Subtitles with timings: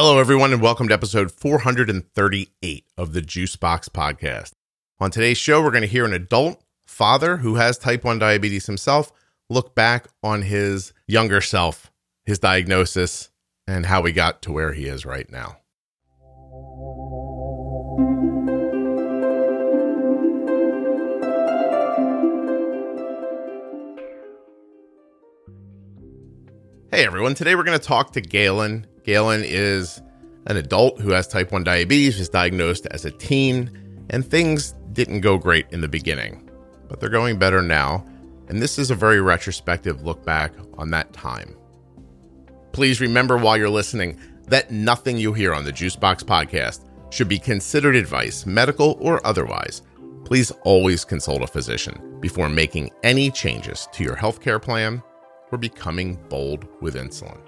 [0.00, 4.52] Hello, everyone, and welcome to episode 438 of the Juicebox Podcast.
[5.00, 8.66] On today's show, we're going to hear an adult father who has type 1 diabetes
[8.66, 9.10] himself
[9.50, 11.90] look back on his younger self,
[12.24, 13.30] his diagnosis,
[13.66, 15.56] and how he got to where he is right now.
[26.92, 28.86] Hey everyone, today we're going to talk to Galen.
[29.08, 30.02] Galen is
[30.48, 33.70] an adult who has type 1 diabetes, was diagnosed as a teen,
[34.10, 36.50] and things didn't go great in the beginning,
[36.90, 38.04] but they're going better now.
[38.48, 41.56] And this is a very retrospective look back on that time.
[42.72, 47.38] Please remember while you're listening that nothing you hear on the Juicebox podcast should be
[47.38, 49.80] considered advice, medical or otherwise.
[50.26, 55.02] Please always consult a physician before making any changes to your healthcare plan
[55.50, 57.40] or becoming bold with insulin.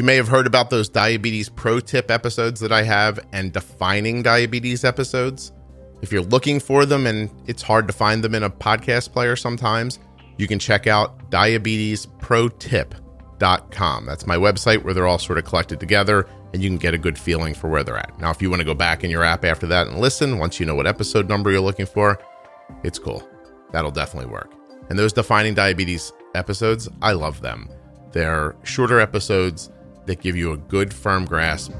[0.00, 4.22] You may have heard about those diabetes pro tip episodes that I have and defining
[4.22, 5.52] diabetes episodes.
[6.00, 9.36] If you're looking for them and it's hard to find them in a podcast player
[9.36, 9.98] sometimes,
[10.38, 14.06] you can check out diabetesprotip.com.
[14.06, 16.98] That's my website where they're all sort of collected together and you can get a
[16.98, 18.18] good feeling for where they're at.
[18.18, 20.58] Now, if you want to go back in your app after that and listen, once
[20.58, 22.18] you know what episode number you're looking for,
[22.84, 23.22] it's cool.
[23.70, 24.50] That'll definitely work.
[24.88, 27.68] And those defining diabetes episodes, I love them.
[28.12, 29.70] They're shorter episodes
[30.06, 31.72] that give you a good, firm grasp.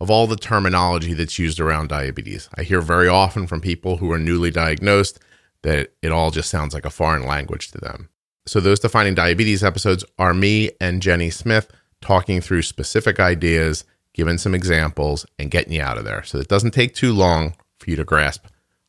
[0.00, 4.12] Of all the terminology that's used around diabetes, I hear very often from people who
[4.12, 5.18] are newly diagnosed
[5.62, 8.10] that it all just sounds like a foreign language to them.
[8.46, 11.70] So, those defining diabetes episodes are me and Jenny Smith
[12.02, 16.22] talking through specific ideas, giving some examples, and getting you out of there.
[16.22, 18.44] So, it doesn't take too long for you to grasp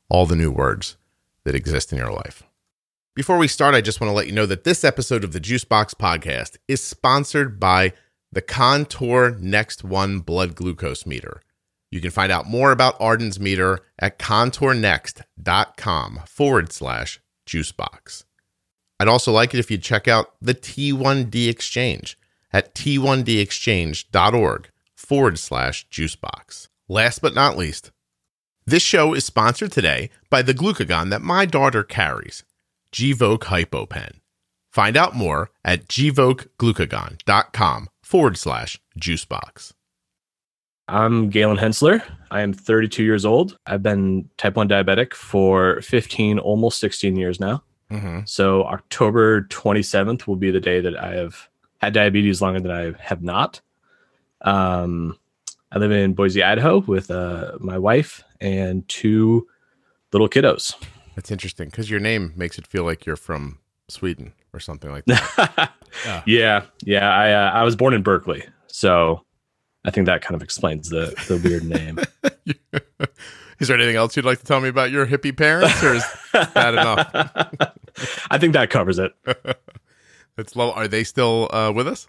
[0.09, 0.97] all the new words
[1.45, 2.43] that exist in your life.
[3.15, 5.39] Before we start, I just want to let you know that this episode of the
[5.39, 7.93] Juicebox podcast is sponsored by
[8.29, 11.41] the Contour Next One blood glucose meter.
[11.89, 18.25] You can find out more about Arden's meter at contournext.com forward slash juicebox.
[18.99, 22.19] I'd also like it if you'd check out the T1D Exchange
[22.51, 26.67] at t1dexchange.org forward slash juicebox.
[26.89, 27.91] Last but not least,
[28.65, 32.43] this show is sponsored today by the glucagon that my daughter carries.
[32.95, 34.21] Gvoke HypoPen.
[34.71, 39.73] Find out more at gvokeglucagon.com forward slash juicebox.
[40.87, 42.01] I'm Galen Hensler.
[42.31, 43.57] I am 32 years old.
[43.65, 47.63] I've been type 1 diabetic for 15, almost 16 years now.
[47.91, 48.19] Mm-hmm.
[48.25, 51.49] So October 27th will be the day that I have
[51.81, 53.59] had diabetes longer than I have not.
[54.41, 55.19] Um,
[55.69, 59.47] I live in Boise, Idaho with uh, my wife and two
[60.13, 60.75] little kiddos.
[61.15, 65.05] That's interesting because your name makes it feel like you're from Sweden or something like
[65.05, 65.71] that.
[66.05, 66.23] yeah.
[66.25, 67.09] yeah, yeah.
[67.09, 69.21] I uh, I was born in Berkeley, so
[69.85, 71.99] I think that kind of explains the the weird name.
[73.59, 76.05] is there anything else you'd like to tell me about your hippie parents, or is
[76.33, 77.09] that enough?
[78.29, 79.13] I think that covers it.
[80.35, 80.71] That's low.
[80.71, 82.07] Are they still uh, with us?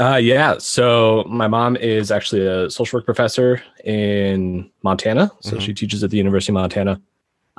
[0.00, 0.56] Uh, yeah.
[0.58, 5.30] So my mom is actually a social work professor in Montana.
[5.40, 5.60] So mm-hmm.
[5.60, 7.00] she teaches at the University of Montana.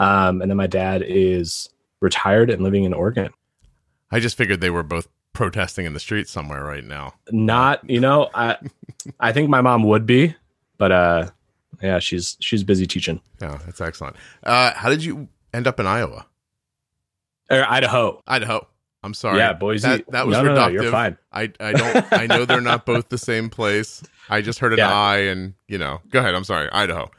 [0.01, 1.69] Um, and then my dad is
[1.99, 3.31] retired and living in Oregon.
[4.11, 7.13] I just figured they were both protesting in the streets somewhere right now.
[7.31, 8.57] Not, you know, I
[9.19, 10.35] I think my mom would be,
[10.79, 11.29] but uh
[11.83, 13.21] yeah, she's she's busy teaching.
[13.39, 14.15] Yeah, that's excellent.
[14.41, 16.25] Uh how did you end up in Iowa?
[17.51, 18.23] Or Idaho.
[18.25, 18.67] Idaho.
[19.03, 19.37] I'm sorry.
[19.37, 19.87] Yeah, Boise.
[19.87, 20.55] That, that was no, reductive.
[20.55, 21.17] No, no, you're fine.
[21.31, 24.01] I I don't I know they're not both the same place.
[24.29, 24.91] I just heard an yeah.
[24.91, 26.01] I and you know.
[26.09, 26.33] Go ahead.
[26.33, 26.69] I'm sorry.
[26.71, 27.11] Idaho.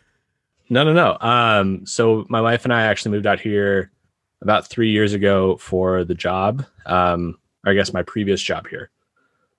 [0.72, 1.19] No, no, no.
[1.21, 3.91] Um, so my wife and I actually moved out here
[4.41, 6.65] about three years ago for the job.
[6.87, 8.88] Um, I guess my previous job here.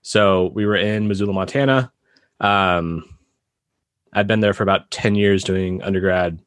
[0.02, 1.91] So we were in Missoula, Montana.
[2.40, 3.16] Um,
[4.13, 6.40] I'd been there for about 10 years doing undergrad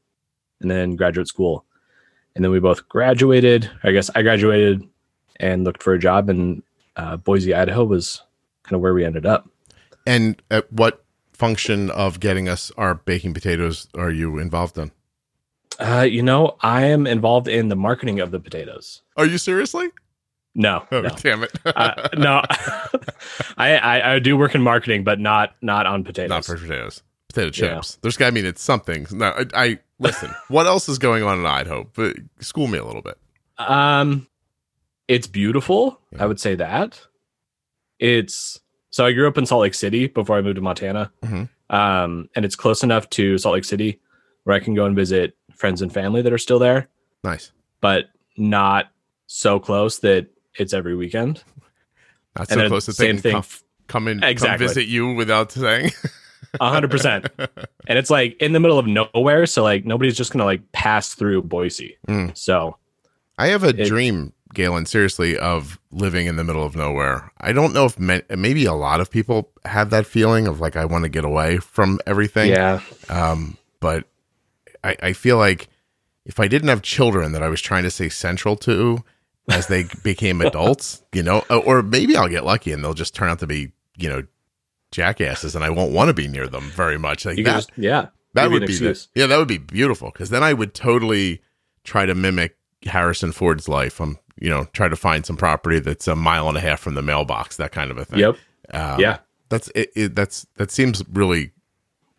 [0.60, 1.64] and then graduate school.
[2.34, 3.70] And then we both graduated.
[3.84, 4.82] I guess I graduated
[5.36, 6.64] and looked for a job, and
[6.96, 8.20] uh, Boise, Idaho was
[8.64, 9.48] kind of where we ended up.
[10.08, 11.04] And at what
[11.36, 14.90] function of getting us our baking potatoes are you involved in?
[15.78, 19.02] Uh, you know, I am involved in the marketing of the potatoes.
[19.16, 19.88] Are you seriously?
[20.54, 20.86] No.
[20.90, 21.10] Oh, no.
[21.10, 21.52] damn it.
[21.66, 22.42] uh, no.
[23.58, 26.30] I, I, I do work in marketing, but not not on potatoes.
[26.30, 27.02] Not for potatoes.
[27.28, 27.92] Potato chips.
[27.92, 27.98] Yeah.
[28.00, 28.28] There's got.
[28.28, 29.06] I mean, it's something.
[29.10, 30.30] No, I, I listen.
[30.48, 31.86] what else is going on in Idaho?
[31.94, 33.18] But school me a little bit.
[33.58, 34.26] Um,
[35.08, 36.00] it's beautiful.
[36.12, 36.24] Yeah.
[36.24, 37.00] I would say that.
[37.98, 38.60] It's
[38.96, 41.76] so I grew up in Salt Lake City before I moved to Montana, mm-hmm.
[41.76, 44.00] um, and it's close enough to Salt Lake City
[44.44, 46.88] where I can go and visit friends and family that are still there,
[47.22, 47.52] Nice.
[47.82, 48.06] but
[48.38, 48.86] not
[49.26, 50.28] so close that
[50.58, 51.44] it's every weekend.
[52.38, 53.44] Not so then close to same thing, Come,
[53.86, 54.64] come in, Exactly.
[54.66, 55.90] come visit you without saying.
[56.58, 57.26] a hundred percent.
[57.88, 61.12] And it's like in the middle of nowhere, so like nobody's just gonna like pass
[61.12, 61.98] through Boise.
[62.08, 62.34] Mm.
[62.34, 62.78] So
[63.36, 67.32] I have a It- dream, Galen, seriously, of living in the middle of nowhere.
[67.40, 70.76] I don't know if ma- maybe a lot of people have that feeling of like
[70.76, 72.50] I want to get away from everything.
[72.50, 74.04] yeah, Um, but
[74.82, 75.68] I, I feel like
[76.24, 79.04] if I didn't have children that I was trying to stay central to
[79.48, 83.14] as they became adults, you know, uh, or maybe I'll get lucky and they'll just
[83.14, 84.22] turn out to be, you know,
[84.90, 87.26] jackasses and I won't want to be near them very much.
[87.26, 88.06] Like you that, just yeah.
[88.34, 91.42] that would be the, yeah, that would be beautiful because then I would totally
[91.84, 94.00] try to mimic Harrison Ford's life.
[94.00, 96.94] I'm, you know, try to find some property that's a mile and a half from
[96.94, 98.18] the mailbox, that kind of a thing.
[98.18, 98.36] Yep.
[98.72, 99.18] Um, yeah.
[99.48, 100.14] that's it, it.
[100.14, 101.52] That's that seems really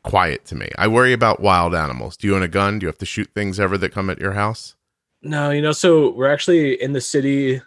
[0.03, 0.69] quiet to me.
[0.77, 2.17] I worry about wild animals.
[2.17, 2.79] Do you own a gun?
[2.79, 4.75] Do you have to shoot things ever that come at your house?
[5.21, 7.61] No, you know, so we're actually in the city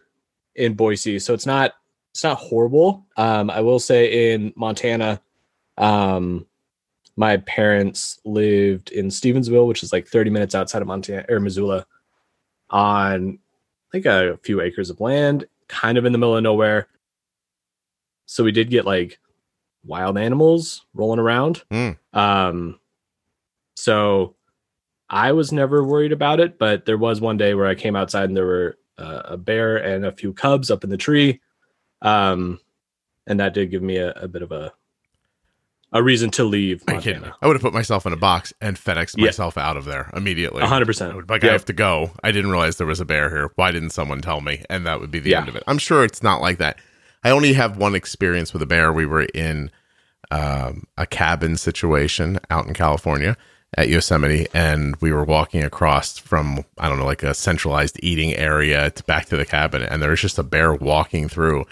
[0.55, 1.73] in Boise, so it's not
[2.13, 3.07] it's not horrible.
[3.17, 5.21] Um, I will say in Montana,
[5.79, 6.47] um,
[7.17, 11.87] my parents lived in Stevensville, which is like 30 minutes outside of Montana or Missoula,
[12.71, 13.39] on
[13.93, 16.89] think a few acres of land, kind of in the middle of nowhere.
[18.27, 19.19] So we did get like
[19.85, 21.63] wild animals rolling around.
[21.71, 21.91] Hmm.
[22.13, 22.81] Um,
[23.77, 24.37] so
[25.09, 28.29] I was never worried about it, but there was one day where I came outside
[28.29, 31.41] and there were uh, a bear and a few cubs up in the tree.
[32.03, 32.61] Um,
[33.27, 34.73] and that did give me a, a bit of a
[35.93, 37.27] a reason to leave Are you kidding me?
[37.29, 37.37] Montana.
[37.43, 39.27] I would have put myself in a box and FedExed Yeah.
[39.27, 40.63] myself out of there immediately.
[40.63, 41.17] A hundred I percent.
[41.17, 42.13] would like, I have to go.
[42.23, 43.51] I didn't realize there was a bear here.
[43.57, 44.63] Why didn't someone tell me?
[44.71, 45.41] And that would be the Yeah.
[45.41, 45.65] end of it.
[45.67, 46.79] I'm sure it's not like that.
[47.25, 48.93] I only have one experience with a bear.
[48.93, 49.71] We were in
[50.31, 53.37] um, a cabin situation out in California
[53.77, 58.35] at Yosemite, and we were walking across from I don't know, like a centralized eating
[58.35, 61.65] area to back to the cabin, and there was just a bear walking through,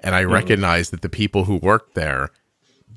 [0.00, 0.14] and Mm-hmm.
[0.14, 2.30] I recognized that the people who worked there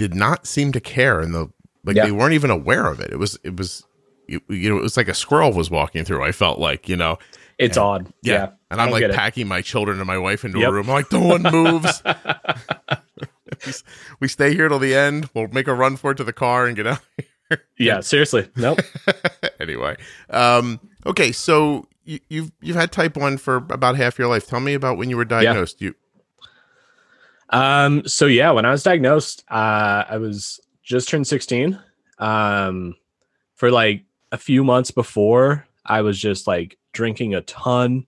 [0.01, 1.49] did not seem to care, and the
[1.83, 2.05] like Yeah.
[2.05, 3.11] they weren't even aware of it.
[3.11, 3.85] It was it was
[4.27, 6.23] you, you know it was like a squirrel was walking through.
[6.23, 7.17] I felt like you know
[7.57, 8.11] It's odd.
[8.23, 8.49] yeah, Yeah.
[8.71, 10.89] and I'm like packing my children and my wife into a room.
[10.89, 12.01] I'm like no one moves.
[14.19, 15.29] we, stay here till the end.
[15.33, 16.99] We'll make a run for it to the car and get out.
[17.77, 18.47] Yeah, seriously.
[18.55, 18.79] Nope.
[19.59, 19.97] anyway,
[20.29, 24.47] um, okay, so you, you've you've had type one for about half your life.
[24.47, 25.81] Tell me about when you were diagnosed.
[25.81, 25.93] You
[27.51, 31.79] Um, so yeah, when I was diagnosed, uh, I was just turned 16.
[32.19, 32.95] Um,
[33.55, 38.07] for like a few months before, I was just like drinking a ton,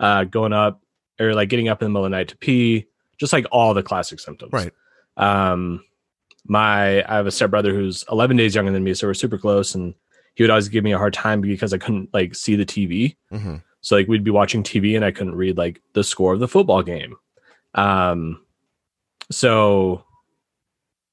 [0.00, 0.82] uh, going up
[1.20, 2.86] or like getting up in the middle of the night to pee,
[3.18, 4.52] just like all the classic symptoms.
[4.52, 4.72] Right.
[5.16, 5.84] Um,
[6.46, 9.74] my I have a stepbrother who's 11 days younger than me, so we're super close,
[9.74, 9.94] and
[10.34, 13.16] he would always give me a hard time because I couldn't like see the TV.
[13.32, 13.62] Mhm.
[13.80, 16.48] So like we'd be watching TV and I couldn't read like the score of the
[16.48, 17.16] football game.
[17.74, 18.40] Um
[19.30, 20.04] so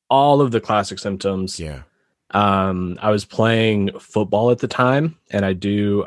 [0.10, 1.60] all of the classic symptoms.
[1.60, 1.84] yeah,
[2.32, 6.06] Um I was playing football at the time and I do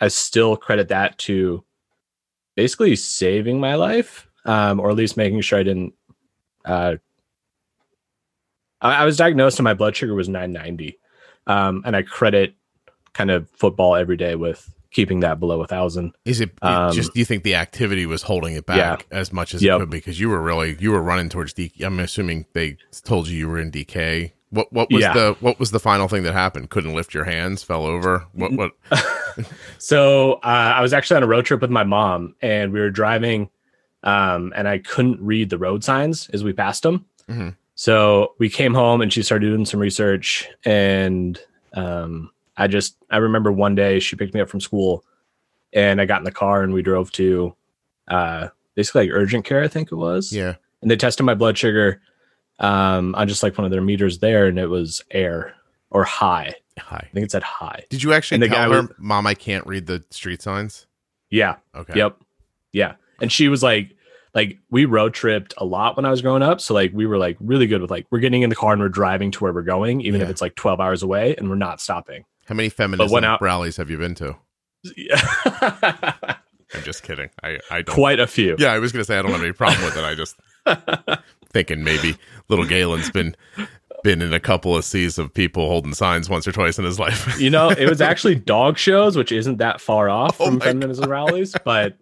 [0.00, 1.64] I still credit that to
[2.56, 5.94] basically saving my life um or at least making sure I didn't
[6.64, 6.96] uh
[8.80, 10.98] I, I was diagnosed and my blood sugar was 990.
[11.46, 12.54] Um and I credit
[13.12, 16.14] kind of football every day with keeping that below a thousand.
[16.24, 17.12] is it, it Um, just?
[17.12, 19.80] Do you think the activity was holding it back as much as it Yep.
[19.80, 19.90] could?
[19.90, 21.84] Because you were really you were running towards DKA.
[21.84, 24.32] I'm assuming they told you you were in DKA.
[24.50, 25.12] What what was Yeah.
[25.12, 26.70] the what was the final thing that happened?
[26.70, 28.24] Couldn't lift your hands, fell over.
[28.32, 28.72] What what?
[29.78, 30.38] So uh,
[30.76, 33.50] I was actually on a road trip with my mom, and we were driving,
[34.04, 37.04] um, and I couldn't read the road signs as we passed them.
[37.28, 37.56] Mhm.
[37.74, 41.38] So we came home, and she started doing some research, and
[41.74, 45.04] um, I just I remember one day she picked me up from school,
[45.72, 47.54] and I got in the car, and we drove to
[48.08, 51.56] uh, basically like urgent care, I think it was, Yeah, and they tested my blood
[51.58, 52.00] sugar
[52.60, 55.54] um, on just like one of their meters there, and it was air
[55.90, 56.54] or high.
[56.78, 57.06] High.
[57.08, 57.84] I think it said high.
[57.90, 60.42] Did you actually And the tell guy her, was- "Mom, I can't read the street
[60.42, 60.86] signs"?
[61.30, 61.56] Yeah.
[61.74, 61.94] Okay.
[61.96, 62.18] Yep.
[62.72, 62.94] Yeah.
[63.20, 63.96] And she was like,
[64.34, 66.60] like we road tripped a lot when I was growing up.
[66.60, 68.82] So like we were like really good with like we're getting in the car and
[68.82, 71.54] we're driving to where we're going, even if it's like 12 hours away and we're
[71.54, 72.24] not stopping.
[72.46, 74.36] How many feminism went out- rallies have you been to?
[74.96, 75.20] Yeah.
[76.74, 77.30] I'm just kidding.
[77.42, 77.94] I I don't.
[77.94, 78.56] Quite a few.
[78.58, 80.04] Yeah, I was gonna say I don't have any problem with it.
[80.04, 80.36] I just
[81.52, 82.16] thinking maybe
[82.48, 83.34] little Galen's been
[84.02, 86.98] been in a couple of seas of people holding signs once or twice in his
[86.98, 87.38] life.
[87.40, 91.08] You know, it was actually dog shows, which isn't that far off Oh from feminism
[91.10, 91.96] rallies, but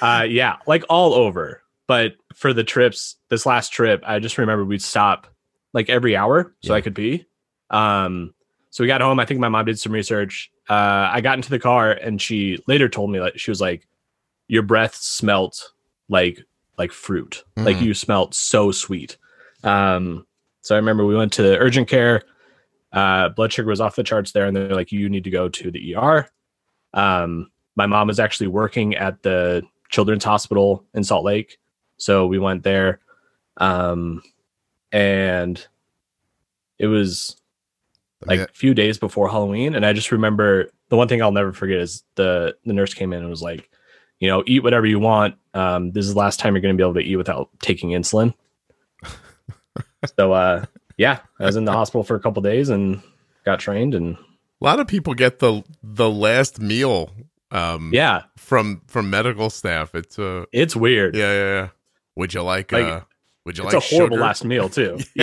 [0.00, 1.62] uh yeah, like all over.
[1.88, 5.26] But for the trips, this last trip, I just remember we'd stop
[5.74, 6.76] like every hour so Yeah.
[6.76, 7.26] I could pee.
[7.70, 8.32] Um
[8.70, 9.18] so we got home.
[9.20, 10.50] I think my mom did some research.
[10.68, 13.86] uh, I got into the car and she later told me that she was like,
[14.48, 15.72] Your breath smelt
[16.08, 16.44] like
[16.78, 17.44] like fruit.
[17.56, 17.82] Like Mhm.
[17.82, 19.16] you smelt so sweet.
[19.64, 20.26] Um,
[20.62, 22.22] so I remember we went to urgent care.
[22.92, 25.48] Uh, blood sugar was off the charts there, and they're like, "You need to go
[25.48, 26.28] to the ER."
[26.94, 31.58] Um, my mom was actually working at the Children's Hospital in Salt Lake,
[31.98, 33.00] so we went there,
[33.58, 34.22] um,
[34.92, 35.64] and
[36.78, 37.39] it was
[38.26, 38.44] like Yeah.
[38.44, 41.78] a few days before Halloween, and I just remember the one thing I'll never forget
[41.78, 43.70] is the the nurse came in and was like,
[44.18, 45.36] you know, eat whatever you want.
[45.54, 47.90] Um, this is the last time you're going to be able to eat without taking
[47.90, 48.34] insulin.
[50.18, 50.64] so, uh,
[50.96, 53.02] yeah, I was in the hospital for a couple days and
[53.44, 57.10] got trained, and a lot of people get the the last meal
[57.52, 59.94] um yeah, from from medical staff.
[59.94, 61.16] It's uh it's weird.
[61.16, 61.68] yeah, yeah, yeah.
[62.16, 63.00] Would you like, Like, uh
[63.46, 64.22] would you it's like a horrible sugar?
[64.22, 64.98] last meal too.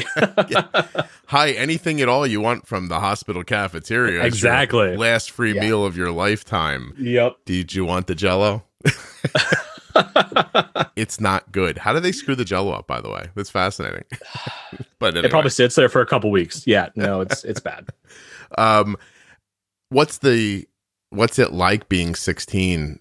[1.27, 4.15] Hi, anything at all you want from the hospital cafeteria.
[4.15, 4.97] is your Exactly.
[4.97, 5.61] Last free Yeah.
[5.61, 6.93] meal of your lifetime.
[6.97, 7.35] yep.
[7.45, 8.63] Did you want the jello?
[10.95, 11.77] It's not good.
[11.77, 13.27] How do they screw the jello up, by the way?
[13.35, 14.03] That's fascinating.
[14.99, 16.65] but anyway, It probably sits there for a couple weeks.
[16.65, 17.87] Yeah, no, it's it's bad.
[18.57, 18.95] um
[19.89, 20.67] what's the
[21.11, 22.99] what's it like being 16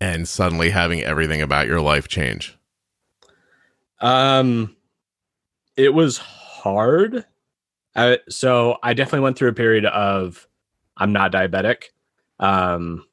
[0.00, 2.57] and suddenly having everything about your life change?
[4.00, 4.76] Um,
[5.76, 7.24] it was hard.
[7.94, 10.46] I, so I definitely went through a period of
[10.96, 11.84] I'm not diabetic.
[12.40, 13.06] Um,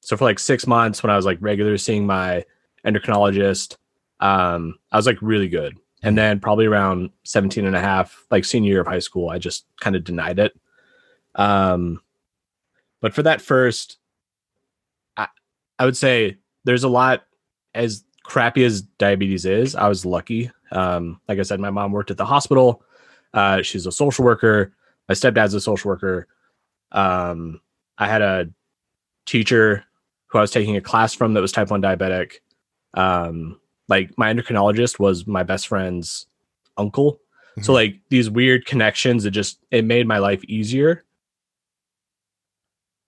[0.00, 2.44] so for like six months when I was like regular seeing my
[2.84, 3.76] endocrinologist,
[4.20, 5.78] um, I was like really good.
[6.02, 9.38] And then probably around 17 and a half, like senior year of high school, I
[9.38, 10.58] just kind of denied it.
[11.34, 12.00] Um,
[13.00, 13.98] but for that first,
[15.16, 15.28] I,
[15.78, 17.24] I would say there's a lot
[17.74, 20.50] as crappy as diabetes is, I was lucky.
[20.72, 22.82] Um, like I said, my mom worked at the hospital.
[23.32, 24.72] Uh, she's a social worker.
[25.08, 26.26] My stepdad's a social worker.
[26.92, 27.60] Um,
[27.98, 28.48] I had a
[29.26, 29.84] teacher
[30.28, 32.34] who I was taking a class from that was type 1 diabetic.
[32.94, 36.26] Um, like my endocrinologist was my best friend's
[36.76, 37.20] uncle.
[37.62, 37.74] So Mhm.
[37.74, 41.04] like these weird connections, it just it made my life easier.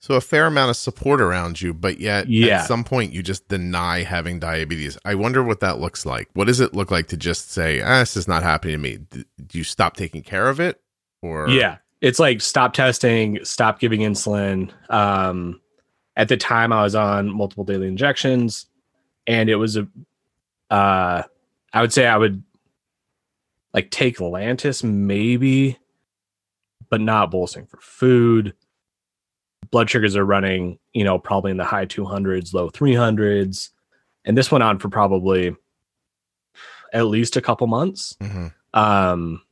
[0.01, 2.61] So a fair amount of support around you, but yet Yeah.
[2.61, 4.97] at some point you just deny having diabetes.
[5.05, 6.29] I wonder what that looks like.
[6.35, 8.99] What does it look like to just say, ah, this is not happening to me?
[9.11, 10.81] D- Do you stop taking care of it?
[11.21, 11.79] Or Yeah.
[12.01, 14.71] It's like stop testing, stop giving insulin.
[14.89, 15.61] Um,
[16.17, 18.67] at the time, I was on multiple daily injections,
[19.27, 19.89] and it was a,
[20.71, 21.25] uh,
[21.73, 22.45] I would say I would
[23.75, 25.77] like take Lantus maybe,
[26.89, 28.55] but not bolusing for food.
[29.71, 33.71] Blood sugars are running, you know, probably in the high 200s, low 300s.
[34.25, 35.55] And this went on for probably
[36.93, 38.51] at least a couple months Mhm.
[38.73, 39.43] um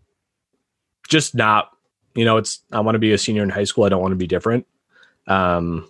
[1.06, 1.70] just not
[2.14, 4.12] you know it's i want to be a senior in high school i don't want
[4.12, 4.66] to be different
[5.26, 5.86] um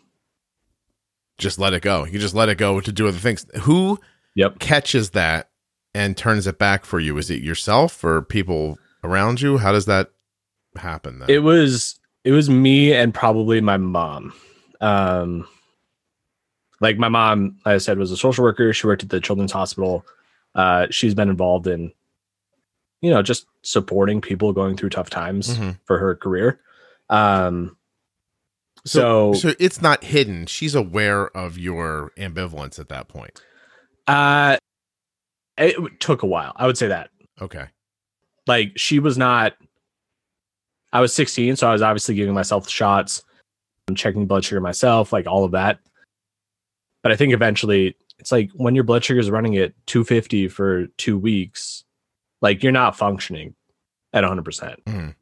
[1.39, 2.05] just let it go.
[2.07, 3.45] You just let it go to do other things.
[3.63, 4.01] Who
[4.35, 5.51] yep catches that
[5.95, 7.17] and turns it back for you?
[7.19, 9.59] Is it yourself or people around you?
[9.59, 10.11] How does that
[10.77, 11.29] happen then?
[11.31, 14.33] it was it was me and probably my mom
[14.81, 15.47] um
[16.81, 19.53] like my mom like i said was a social worker she worked at the children's
[19.53, 20.05] hospital
[20.55, 21.91] uh she's been involved in
[23.01, 25.79] you know just supporting people going through tough times Mhm.
[25.85, 26.61] for her career
[27.09, 27.77] um
[28.85, 30.47] so, so it's not hidden.
[30.47, 33.41] She's aware of your ambivalence at that point.
[34.07, 34.59] uh
[35.59, 37.67] it took a while i would say that Okay.
[38.47, 39.55] like she was not
[40.97, 43.23] i was 16 so i was obviously giving myself shots
[43.89, 45.79] i'm checking blood sugar myself like all of that
[47.03, 50.87] but i think eventually it's like when your blood sugar is running at 250 for
[50.97, 51.85] two weeks
[52.41, 53.55] like you're not functioning
[54.13, 55.15] at 100% Mhm.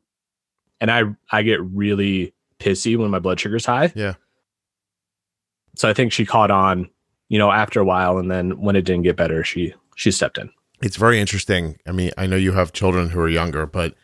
[0.80, 1.02] and i
[1.32, 4.14] i get really pissy when my blood sugar's high Yeah.
[5.76, 6.88] so i think she caught on
[7.28, 10.38] you know after a while and then when it didn't get better she she stepped
[10.38, 10.50] in
[10.82, 11.78] It's very interesting.
[11.86, 13.94] I mean, I know you have children who are younger, but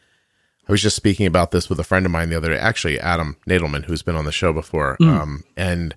[0.69, 3.00] I was just speaking about this with a friend of mine the other day, actually,
[3.00, 4.97] Adam Nadelman, who's been on the show before.
[5.00, 5.09] Mm.
[5.21, 5.95] Um, and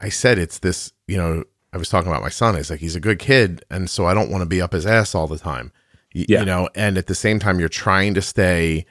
[0.00, 2.56] I said, it's this, you know, I was talking about my son.
[2.56, 3.64] He's like, he's a good kid.
[3.70, 5.70] And so I don't want to be up his ass all the time,
[6.14, 6.40] Y- Yeah.
[6.40, 8.86] you know, and at the same time, you're trying to stay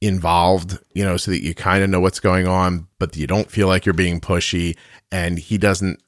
[0.00, 3.50] involved, you know, so that you kind of know what's going on, but you don't
[3.50, 4.76] feel like you're being pushy.
[5.12, 6.02] And he doesn't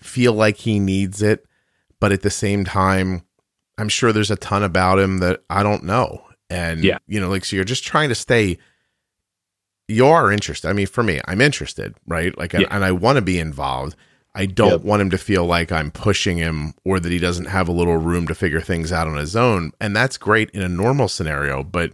[0.00, 1.46] feel like he needs it.
[1.98, 3.22] But at the same time,
[3.78, 6.22] I'm sure there's a ton about him that I don't know.
[6.50, 6.98] And, Yeah.
[7.06, 8.58] you know, like, so you're just trying to stay,
[9.88, 10.68] you are interested.
[10.68, 12.36] I mean, for me, I'm interested, right?
[12.36, 13.96] Like, and, and I want to be involved.
[14.34, 14.80] I don't Yep.
[14.82, 17.96] want him to feel like I'm pushing him or that he doesn't have a little
[17.96, 19.72] room to figure things out on his own.
[19.80, 21.92] And that's great in a normal scenario, but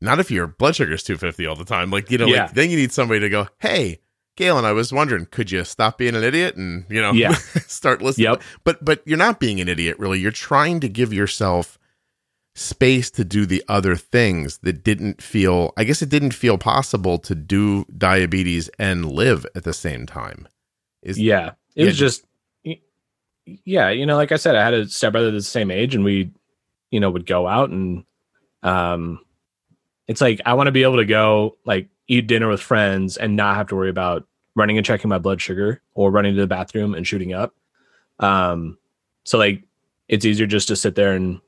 [0.00, 1.90] not if your blood sugar is 250 all the time.
[1.90, 2.42] Like, you know, Yeah.
[2.44, 4.00] like, then you need somebody to go, hey,
[4.36, 7.32] Galen, I was wondering, could you stop being an idiot and you know, Yeah.
[7.66, 8.30] start listening?
[8.30, 8.42] Yep.
[8.64, 10.18] But but you're not being an idiot, really.
[10.20, 11.78] You're trying to give yourself
[12.58, 15.72] space to do the other things that didn't feel.
[15.76, 20.48] I guess it didn't feel possible to do diabetes and live at the same time.
[21.02, 22.24] Is yeah it Yeah, was just
[23.64, 26.04] yeah you know like i said i had a stepbrother that's the same age and
[26.04, 26.30] we
[26.90, 28.04] you know would go out and
[28.62, 29.20] um
[30.08, 33.36] it's like i want to be able to go like eat dinner with friends and
[33.36, 36.46] not have to worry about running and checking my blood sugar or running to the
[36.46, 37.54] bathroom and shooting up
[38.20, 38.78] um
[39.24, 39.64] so like
[40.08, 41.40] it's easier just to sit there and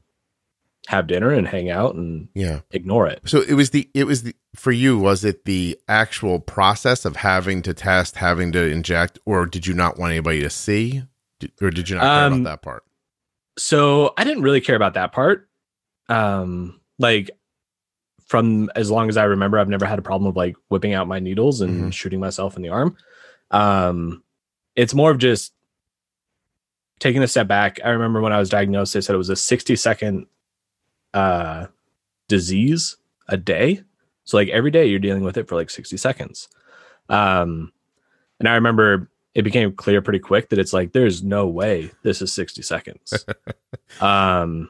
[0.90, 2.61] have dinner and hang out and yeah.
[2.73, 6.40] ignore it So it was the it was the for you was it the actual
[6.40, 10.50] process of having to test, having to inject, or did you not want anybody to
[10.50, 11.04] see,
[11.38, 12.82] Did- or did you not care Um, about that part?
[13.56, 15.49] so I didn't really care about that part.
[16.09, 17.30] Um, like
[18.26, 21.06] from as long as I remember, I've never had a problem of like whipping out
[21.09, 21.92] my needles and Mhm.
[21.92, 22.97] shooting myself in the arm.
[23.52, 24.23] Um,
[24.75, 25.52] it's more of just
[26.99, 27.78] taking a step back.
[27.85, 30.26] I remember when I was diagnosed, they said it was a 60 second
[31.14, 31.67] uh
[32.29, 32.97] disease
[33.29, 33.83] a day.
[34.25, 36.49] So like every day you're dealing with it for like 60 seconds.
[37.09, 37.73] Um,
[38.38, 42.21] and I remember it became clear pretty quick that it's like there's no way this
[42.21, 43.25] is 60 seconds
[44.00, 44.69] um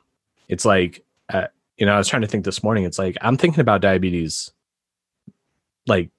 [0.49, 1.47] it's like uh,
[1.79, 4.53] you know i was trying to think this morning it's like i'm thinking about diabetes
[5.87, 6.11] like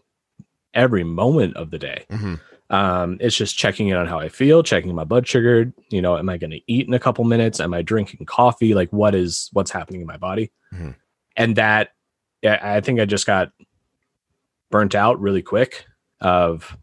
[0.74, 2.40] every moment of the day Mhm.
[2.72, 6.18] Um it's just checking in on how i feel checking my blood sugar you know
[6.18, 9.13] am i going to eat in a couple minutes am i drinking coffee like what
[9.13, 10.96] is what's happening in my body Mhm.
[11.38, 11.90] and that
[12.42, 13.51] yeah, i think i just got
[14.70, 15.86] burnt out really quick
[16.22, 16.78] of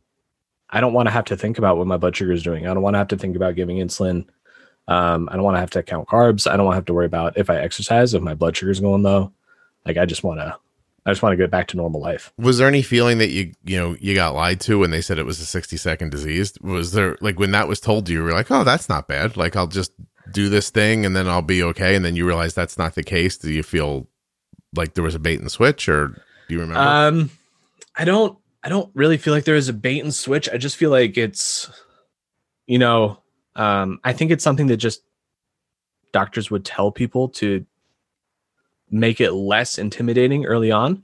[0.70, 2.66] I don't want to have to think about what my blood sugar is doing.
[2.66, 4.26] I don't want to have to think about giving insulin.
[4.86, 6.46] Um, I don't want to have to count carbs.
[6.46, 8.70] I don't want to have to worry about if I exercise, if my blood sugar
[8.70, 9.32] is going low.
[9.86, 10.56] Like I just want to,
[11.06, 12.32] I just want to get back to normal life.
[12.36, 15.18] Was there any feeling that you you know you got lied to when they said
[15.18, 16.52] it was a sixty second disease?
[16.60, 19.08] Was there like when that was told to you, you were like, oh, that's not
[19.08, 19.36] bad.
[19.36, 19.92] Like I'll just
[20.30, 21.94] do this thing and then I'll be okay.
[21.94, 23.38] And then you realize that's not the case.
[23.38, 24.06] Do you feel
[24.74, 26.80] like there was a bait and switch, or do you remember?
[26.80, 27.30] Um,
[27.96, 30.48] I don't, I don't really feel like there is a bait and switch.
[30.52, 31.70] I just feel like it's,
[32.66, 33.22] you know,
[33.56, 35.02] um, I think it's something that just
[36.12, 37.64] doctors would tell people to
[38.90, 41.02] make it less intimidating early on.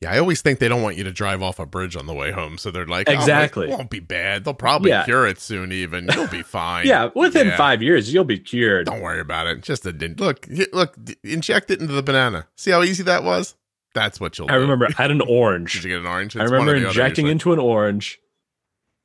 [0.00, 2.12] Yeah, I always think they don't want you to drive off a bridge on the
[2.12, 3.68] way home, so they're like, "Oh, it Exactly.
[3.68, 4.42] won't be bad.
[4.44, 5.04] They'll probably Yeah.
[5.04, 5.70] cure it soon.
[5.70, 6.86] Even you'll be fine.
[6.88, 7.56] Yeah, within Yeah.
[7.56, 8.86] five years, you'll be cured.
[8.86, 9.60] Don't worry about it.
[9.62, 10.48] Just a look.
[10.72, 12.48] Look, inject it into the banana.
[12.56, 13.54] See how easy that was.
[13.94, 14.50] That's what you'll.
[14.50, 14.60] I do.
[14.62, 15.74] remember I had an orange.
[15.74, 16.34] Did you get an orange?
[16.36, 18.18] I It's or remember the other injecting into an orange,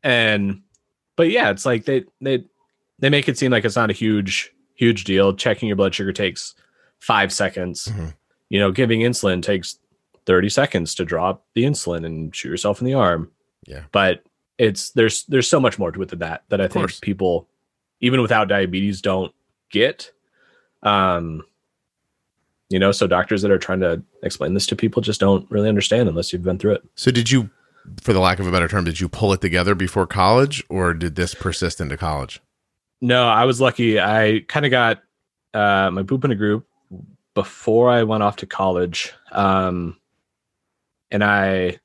[0.03, 0.61] and
[1.15, 2.43] but yeah, it's like they they
[2.99, 5.35] they make it seem like it's not a huge huge deal.
[5.35, 6.55] Checking your blood sugar takes
[6.99, 7.88] five seconds.
[7.91, 8.13] Mhm.
[8.49, 9.77] You know, giving insulin takes
[10.25, 13.31] thirty seconds to drop the insulin and shoot yourself in the arm.
[13.65, 13.83] Yeah.
[13.91, 14.23] but
[14.57, 16.99] it's there's there's so much more to it than that that I think course.
[17.01, 17.47] people
[17.99, 19.33] even without diabetes don't
[19.71, 20.12] get.
[20.83, 21.43] Um,
[22.69, 25.69] you know, so doctors that are trying to explain this to people just don't really
[25.69, 26.83] understand unless you've been through it.
[26.95, 27.49] So did you,
[28.01, 30.93] for the lack of a better term, did you pull it together before college, or
[30.93, 32.41] did this persist into college?
[33.01, 33.99] No, I was lucky.
[33.99, 35.01] I kind of got
[35.53, 36.66] uh, my poop in a group
[37.38, 39.13] before I went off to college.
[39.32, 39.95] Um,
[41.12, 41.78] and I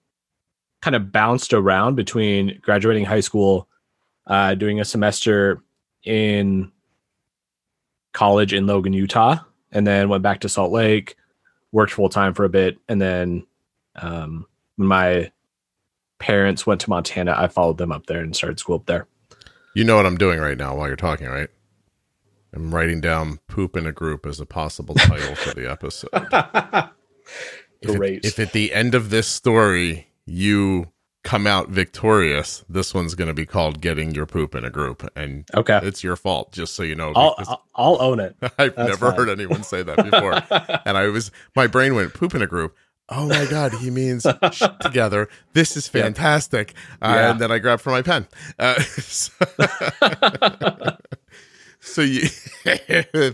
[0.81, 3.69] kind of bounced around between graduating high school,
[4.27, 5.63] uh, doing a semester
[6.05, 6.73] in
[8.15, 9.41] college in Logan, Utah,
[9.73, 11.17] and then went back to Salt Lake,
[11.71, 12.79] worked full time for a bit.
[12.89, 13.47] And then
[13.97, 15.33] um, when my
[16.19, 19.07] parents went to Montana, I followed them up there and started school up there.
[19.75, 21.51] You know what I'm doing right now while you're talking, right?
[22.55, 26.11] I'm writing down "poop in a group" as a possible title for the episode.
[27.85, 28.25] If it- Great.
[28.25, 30.93] if at the end of this story you
[31.25, 35.11] come out victorious, this one's going to be called "Getting Your Poop in a Group,"
[35.17, 35.81] and okay.
[35.83, 36.53] it's your fault.
[36.53, 38.37] Just so you know, I'll, I'll I'll own it.
[38.43, 39.17] I've that's never fine.
[39.17, 40.35] heard anyone say that before.
[40.87, 42.77] and I was my brain went poop in a group.
[43.09, 45.29] Oh my god, he means sh- together.
[45.55, 46.03] This is Yeah.
[46.03, 46.75] fantastic.
[47.01, 47.31] Uh, Yeah.
[47.33, 48.29] And then I grabbed for my pen.
[48.61, 49.33] Uh, so,
[51.93, 52.23] so you,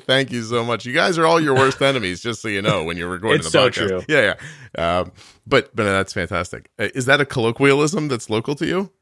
[0.07, 0.85] thank you so much.
[0.87, 3.47] You guys are all your worst enemies, just so you know when you're recording It's
[3.47, 3.89] the so podcast.
[3.89, 4.03] true.
[4.09, 4.35] Yeah,
[4.77, 4.99] yeah.
[5.01, 5.13] Um,
[5.47, 6.71] but but that's fantastic.
[6.79, 8.93] Uh, Is that a colloquialism that's local to you?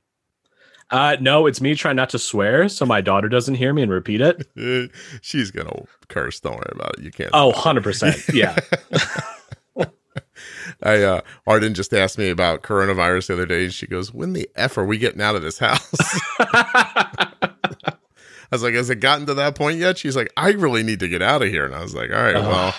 [0.90, 3.90] Uh, no, it's me trying not to swear so my daughter doesn't hear me and
[3.90, 4.46] repeat it.
[5.20, 6.38] She's gonna curse.
[6.38, 7.04] Don't worry about it.
[7.04, 7.30] You can't.
[7.32, 8.32] Oh, 100%.
[8.34, 8.56] Yeah.
[10.82, 14.32] I uh Arden just asked me about coronavirus the other day and she goes, When
[14.32, 15.92] the F are we getting out of this house?
[18.50, 19.98] I was like, Has it gotten to that point yet?
[19.98, 21.64] She's like, I really need to get out of here.
[21.64, 22.74] And I was like, All right, well,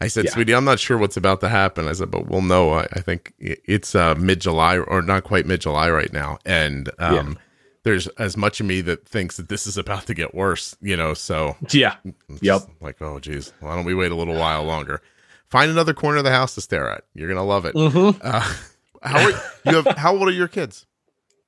[0.00, 0.30] I said, Yeah.
[0.32, 1.88] sweetie, I'm not sure what's about to happen.
[1.88, 2.72] I said, but we'll know.
[2.74, 6.38] I, I think it's uh, mid July or not quite mid July right now.
[6.46, 7.34] And um, Yeah.
[7.82, 10.96] there's as much of me that thinks that this is about to get worse, you
[10.96, 11.96] know, so Yeah.
[12.40, 12.62] Yep.
[12.80, 15.00] like, oh, geez, why don't we wait a little while longer?
[15.48, 17.04] Find another corner of the house to stare at.
[17.14, 17.74] You're going to love it.
[17.74, 18.20] Mm-hmm.
[18.22, 18.54] Uh,
[19.02, 19.30] how are
[19.64, 20.84] you have, how old are your kids?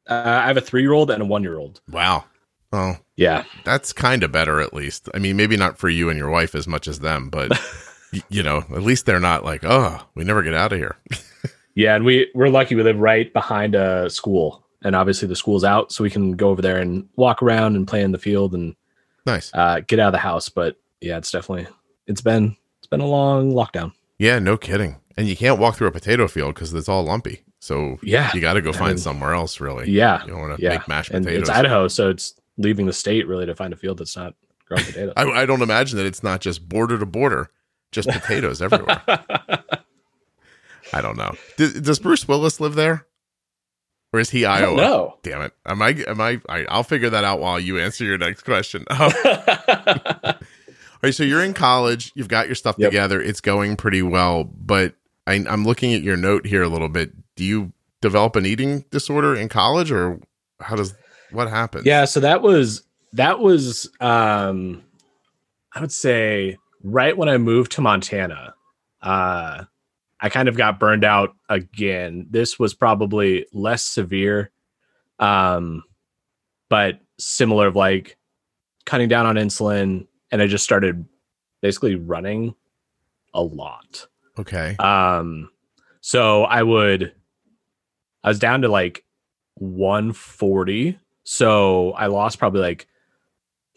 [0.09, 1.81] Uh, I have a three year old and a one year old.
[1.91, 2.25] Wow.
[2.73, 3.45] Oh, Yeah.
[3.65, 5.09] that's kind of better at least.
[5.15, 7.53] I mean, maybe not for you and your wife as much as them, but
[8.31, 10.97] you know, at least they're not like, oh, we never get out of here.
[11.77, 11.95] Yeah.
[11.95, 14.67] And we, we're lucky we live right behind a school.
[14.83, 15.93] And obviously the school's out.
[15.93, 18.75] So we can go over there and walk around and play in the field and
[19.25, 19.53] nice.
[19.55, 20.49] uh, get out of the house.
[20.49, 21.69] But yeah, it's definitely,
[22.09, 23.93] it's been, it's been a long lockdown.
[24.19, 24.97] Yeah, no kidding.
[25.17, 27.45] And you can't walk through a potato field because it's all lumpy.
[27.61, 28.31] So Yeah.
[28.35, 29.89] you got to go I find mean, somewhere else, really.
[29.91, 30.23] Yeah.
[30.25, 30.71] You don't want to Yeah.
[30.71, 31.49] make mashed And potatoes.
[31.49, 31.87] it's Idaho.
[31.89, 34.35] So it's leaving the state really to find a field that's not
[34.67, 35.15] growing potatoes.
[35.19, 37.51] I, I don't imagine that it's not just border to border,
[37.93, 39.03] just potatoes everywhere.
[40.93, 41.35] I don't know.
[41.57, 43.07] Does, does Bruce Willis live there,
[44.13, 44.77] or is he Iowa?
[44.77, 45.17] know.
[45.23, 45.53] Damn it!
[45.65, 45.91] Am I?
[46.09, 46.65] Am I, I?
[46.69, 48.85] I'll figure that out while you answer your next question.
[48.91, 49.11] all
[51.03, 51.15] right.
[51.15, 52.13] So you're in college.
[52.15, 52.91] You've got your stuff Yep.
[52.91, 53.21] together.
[53.21, 54.45] It's going pretty well.
[54.45, 54.95] But
[55.27, 57.13] I, I'm looking at your note here a little bit.
[57.37, 60.21] Do you develop an eating disorder in college, or
[60.61, 60.95] how does
[61.33, 61.87] what happened?
[61.87, 64.83] Yeah, so that was that was um
[65.73, 68.55] I would say right when I moved to Montana.
[69.03, 69.65] Uh
[70.23, 72.27] I kind of got burned out again.
[72.31, 74.51] This was probably less severe
[75.19, 75.83] um
[76.69, 78.17] but similar of like
[78.87, 81.05] cutting down on insulin and I just started
[81.61, 82.55] basically running
[83.35, 84.07] a lot.
[84.39, 84.77] Okay.
[84.77, 85.51] Um,
[86.01, 87.13] so I would,
[88.25, 89.05] I was down to like
[89.55, 90.99] 140.
[91.33, 92.89] So I lost probably like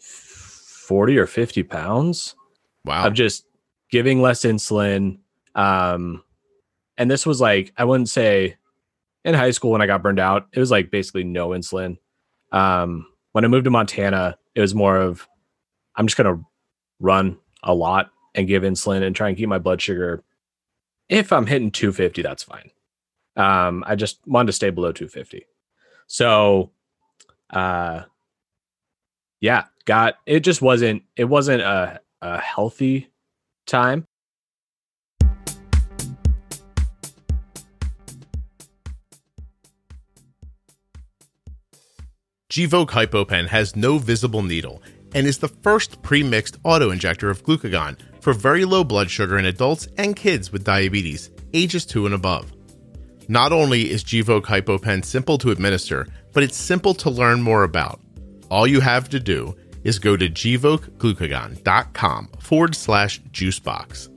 [0.00, 2.34] 40 or 50 pounds
[2.84, 3.06] Wow.
[3.06, 3.46] of just
[3.92, 5.18] giving less insulin.
[5.54, 6.24] Um,
[6.98, 8.56] and this was like, I wouldn't say
[9.24, 11.98] in high school when I got burned out, it was like basically no insulin.
[12.50, 15.28] Um, when I moved to Montana, it was more of,
[15.94, 16.44] I'm just going to
[16.98, 20.24] run a lot and give insulin and try and keep my blood sugar.
[21.08, 22.72] If I'm hitting 250, that's fine.
[23.36, 25.46] Um, I just wanted to stay below 250.
[26.08, 26.72] So,
[27.54, 28.04] uh,
[29.40, 30.40] yeah, got it.
[30.40, 31.04] Just wasn't.
[31.16, 33.10] It wasn't a a healthy
[33.66, 34.06] time.
[42.50, 44.80] Gvoke HypoPen has no visible needle
[45.12, 49.88] and is the first pre-mixed auto-injector of glucagon for very low blood sugar in adults
[49.98, 52.52] and kids with diabetes, ages 2 and above.
[53.28, 58.00] Not only is Gvoke HypoPen simple to administer, but it's simple to learn more about.
[58.50, 64.08] All you have to do is go to gvokeglucagon.com forward slash juicebox.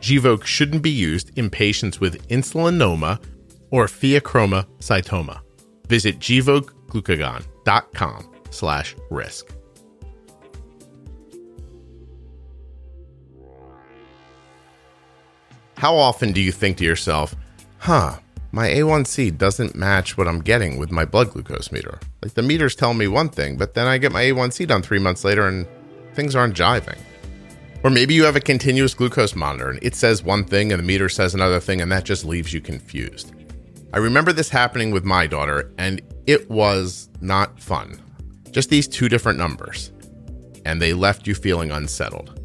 [0.00, 3.22] Gvoke shouldn't be used in patients with insulinoma
[3.70, 5.40] or pheochromocytoma.
[5.88, 9.54] Visit gvokeglucagon.com slash risk.
[15.76, 17.34] How often do you think to yourself,
[17.78, 18.18] huh,
[18.52, 22.00] my A1C doesn't match what I'm getting with my blood glucose meter?
[22.22, 24.98] Like the meter's telling me one thing, but then I get my A1C done three
[24.98, 25.66] months later and
[26.14, 26.98] things aren't jiving.
[27.82, 30.86] Or maybe you have a continuous glucose monitor and it says one thing and the
[30.86, 33.32] meter says another thing, and that just leaves you confused.
[33.92, 38.00] I remember this happening with my daughter, and it was not fun.
[38.52, 39.90] Just these two different numbers,
[40.64, 42.38] and they left you feeling unsettled.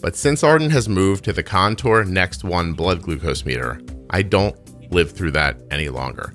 [0.00, 4.56] But since Arden has moved to the Contour Next One blood glucose meter, I don't
[4.92, 6.34] live through that any longer.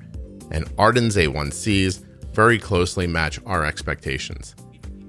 [0.51, 4.55] And Arden's A1Cs very closely match our expectations.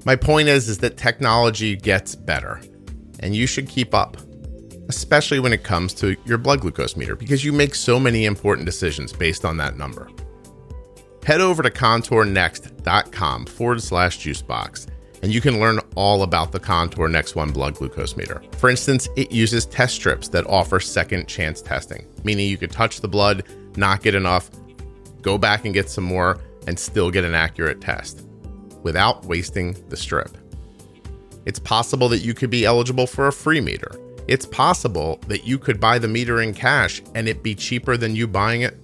[0.05, 2.61] My point is is that technology gets better,
[3.21, 4.17] and you should keep up,
[4.89, 8.65] especially when it comes to your blood glucose meter because you make so many important
[8.65, 10.09] decisions based on that number.
[11.25, 14.87] Head over to contournext.com forward slash juicebox
[15.23, 18.43] and you can learn all about the Contour Next One blood glucose meter.
[18.59, 23.01] For instance, it uses test strips that offer second chance testing, meaning you could touch
[23.01, 23.45] the blood,
[23.77, 24.51] not get enough,
[25.23, 28.27] go back and get some more, and still get an accurate test
[28.83, 30.37] without wasting the strip.
[31.47, 33.91] It's possible that you could be eligible for a free meter.
[34.29, 38.15] It's possible that you could buy the meter in cash and it be cheaper than
[38.15, 38.77] you buying it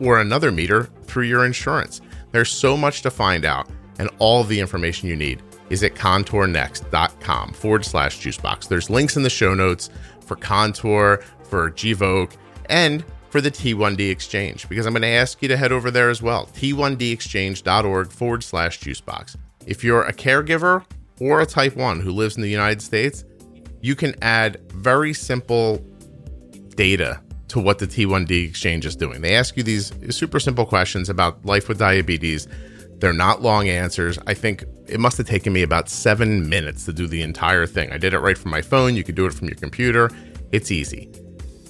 [0.00, 2.00] or another meter through your insurance.
[2.32, 3.68] There's so much to find out,
[3.98, 8.68] and all the information you need is at contournext.com forward slash juicebox.
[8.68, 9.88] There's links in the show notes
[10.20, 15.48] for Contour, for Gvoke, and for the T1D Exchange, because I'm going to ask you
[15.48, 16.46] to head over there as well.
[16.54, 19.36] T1DExchange.org forward slash juicebox.
[19.66, 20.84] If you're a caregiver
[21.18, 23.24] or a type 1 who lives in the United States,
[23.80, 25.78] you can add very simple
[26.76, 29.22] data to what the T1D exchange is doing.
[29.22, 32.46] They ask you these super simple questions about life with diabetes.
[33.02, 34.16] They're not long answers.
[34.28, 37.90] I think it must have taken me about seven minutes to do the entire thing.
[37.90, 38.94] I did it right from my phone.
[38.94, 40.08] You could do it from your computer.
[40.52, 41.10] It's easy.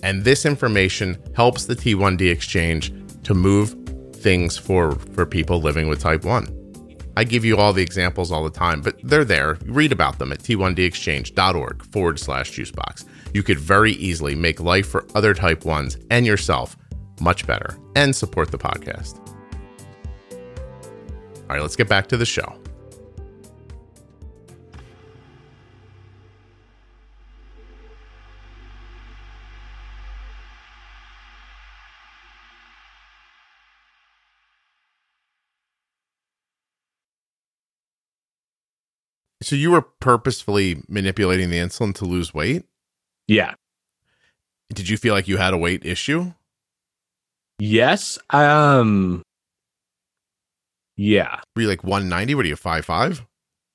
[0.02, 2.92] And this information helps the T1D exchange
[3.22, 3.74] to move
[4.14, 6.84] things forward for people living with type 1.
[7.16, 9.56] I give you all the examples all the time, but they're there.
[9.64, 13.06] Read about them at t1dexchange.org forward slash juicebox.
[13.32, 16.76] You could very easily make life for other type 1s and yourself
[17.22, 19.21] much better and support the podcast.
[21.48, 22.56] All right, let's get back to the show.
[39.42, 42.64] So you were purposefully manipulating the insulin to lose weight?
[43.26, 43.54] Yeah.
[44.72, 46.32] Did you feel like you had a weight issue?
[47.58, 48.18] Yes.
[48.30, 49.22] Um.
[51.02, 51.40] Yeah.
[51.56, 52.34] Were you like 190?
[52.36, 53.26] What are you, five five?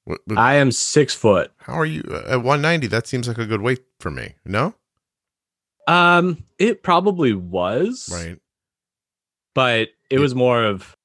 [0.05, 1.51] What, what, I am six foot.
[1.57, 2.87] how are you uh, at 190?
[2.87, 4.35] That seems like a good weight for me.
[4.45, 4.73] No?
[5.87, 8.39] Um, it probably was, Right.
[9.53, 10.19] but it Yeah.
[10.19, 10.95] was more of,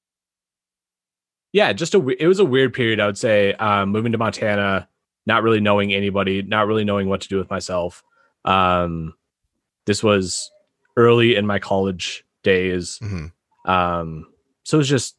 [1.52, 2.08] yeah, just a.
[2.10, 2.98] It was a weird period.
[3.00, 4.88] I would say, um, moving to Montana,
[5.26, 8.02] not really knowing anybody, not really knowing what to do with myself.
[8.44, 9.14] Um,
[9.86, 10.50] this was
[10.96, 12.98] early in my college days.
[13.02, 13.26] hmm
[13.66, 14.26] Um,
[14.64, 15.16] so it was just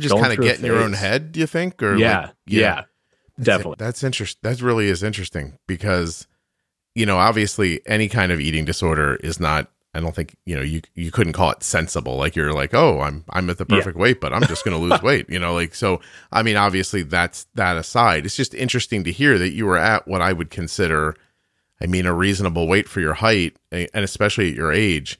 [0.00, 1.82] Just kind of get in your own head, do you think?
[1.82, 2.86] Or yeah, like- yeah, That's-
[3.42, 3.76] definitely.
[3.78, 4.40] That's interesting.
[4.42, 6.26] That really is interesting because,
[6.94, 9.70] you know, obviously any kind of eating disorder is not.
[9.92, 12.16] I don't think you know you you couldn't call it sensible.
[12.16, 13.76] Like you're like, oh, I'm I'm at the Yeah.
[13.78, 15.28] perfect weight, but I'm just going to lose weight.
[15.28, 16.00] You know, like so.
[16.30, 18.24] I mean, obviously that's that aside.
[18.24, 21.16] It's just interesting to hear that you were at what I would consider,
[21.82, 25.18] I mean, a reasonable weight for your height and especially at your age.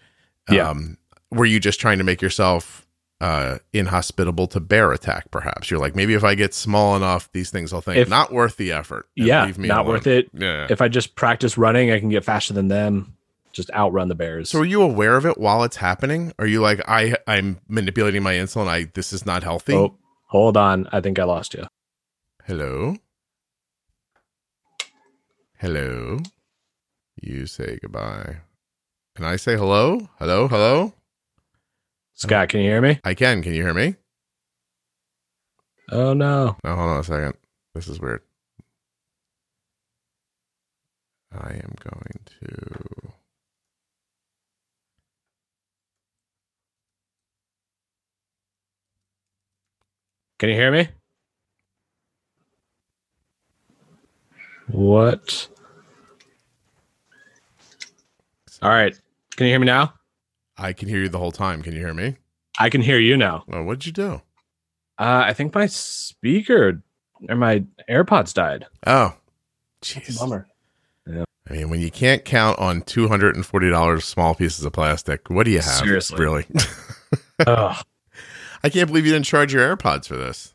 [0.48, 0.68] Yeah.
[0.70, 0.98] Um,
[1.32, 2.86] were you just trying to make yourself
[3.20, 5.30] uh, inhospitable to bear attack?
[5.30, 8.32] Perhaps you're like, maybe if I get small enough, these things will think If- not
[8.32, 9.06] worth the effort.
[9.14, 10.30] yeah, leave me not alone." worth it.
[10.32, 10.66] Yeah.
[10.70, 13.16] If I just practice running, I can get faster than them.
[13.52, 14.48] Just outrun the bears.
[14.48, 16.32] So are you aware of it while it's happening?
[16.38, 18.68] Are you like I I'm manipulating my insulin?
[18.68, 19.74] I this is not healthy.
[19.74, 19.96] oh,
[20.28, 20.88] hold on.
[20.92, 21.66] I think I lost you.
[22.44, 22.94] Hello.
[25.58, 26.18] Hello.
[27.20, 28.38] You say goodbye.
[29.16, 30.08] Can I say hello?
[30.18, 30.94] Hello, hello?
[32.20, 33.00] Scott, can you hear me?
[33.02, 33.42] I can.
[33.42, 33.96] Can you hear me?
[35.90, 36.58] Oh no.
[36.62, 37.32] No, hold on a second.
[37.74, 38.20] This is weird.
[41.32, 43.12] I am going to
[50.38, 50.88] Can you hear me?
[54.68, 55.48] What?
[58.60, 58.94] All right.
[59.36, 59.94] Can you hear me now?
[60.60, 61.62] I can hear you the whole time.
[61.62, 62.16] Can you hear me?
[62.58, 63.44] I can hear you now.
[63.48, 64.22] Well, what'd you do?
[64.98, 66.82] Uh, I think my speaker
[67.28, 68.66] or my AirPods died.
[68.86, 69.14] Oh,
[69.82, 70.18] jeez.
[70.18, 70.46] bummer.
[71.48, 74.72] I mean, when you can't count on two hundred and forty dollars small pieces of
[74.72, 75.64] plastic, what do you have?
[75.84, 76.20] Seriously.
[76.20, 76.46] really?
[77.46, 80.54] I can't believe you didn't charge your AirPods for this.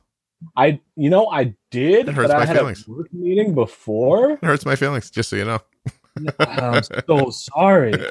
[0.56, 2.88] I, you know, I did, It hurts but my I had feelings.
[2.88, 4.34] a work meeting before.
[4.34, 5.60] It hurts my feelings, just so you know.
[6.40, 7.94] I'm so sorry.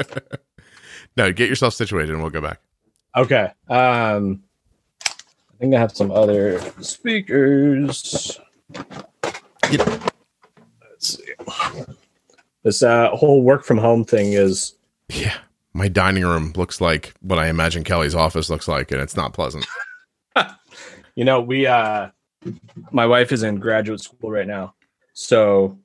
[1.17, 2.61] no, get yourself situated, and we'll go back.
[3.17, 3.51] Okay.
[3.69, 4.43] Um,
[5.07, 8.39] I think I have some other speakers.
[9.71, 10.03] Yep.
[10.83, 11.33] Let's see.
[12.63, 14.75] This uh, whole work from home thing is
[15.09, 15.37] Yeah,
[15.73, 19.33] my dining room looks like what I imagine Kelly's office looks like, and it's not
[19.33, 19.67] pleasant.
[21.15, 22.09] you know we uh
[22.91, 24.75] my wife is in graduate school right now
[25.13, 25.79] so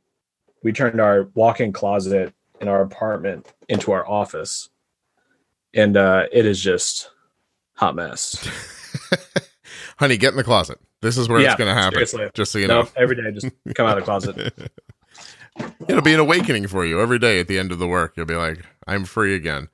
[0.63, 4.69] we turned our walk-in closet in our apartment into our office
[5.73, 7.10] and uh it is just
[7.73, 8.47] hot mess
[9.97, 10.79] Honey, get in the closet.
[11.01, 11.93] This is where Yeah, it's going to happen.
[11.93, 12.29] seriously.
[12.34, 14.53] Just so you no know, every day just come out of the closet
[15.89, 17.39] it'll be an awakening for you every day.
[17.39, 19.67] At the end of the work, you'll be like, "I'm free again."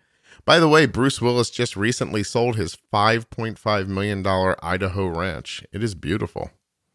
[0.44, 5.64] By the way, Bruce Willis just recently sold his 5.5 million dollar Idaho ranch.
[5.72, 6.52] It is beautiful.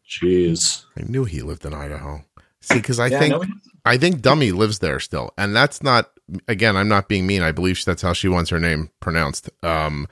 [0.07, 2.23] jeez I knew he lived in Idaho.
[2.61, 3.43] See, because I Yeah, think no,
[3.85, 6.11] I think Dummy lives there still, and that's not.
[6.47, 7.41] Again, I'm not being mean.
[7.41, 9.49] I believe that's how she wants her name pronounced.
[9.63, 10.07] Um,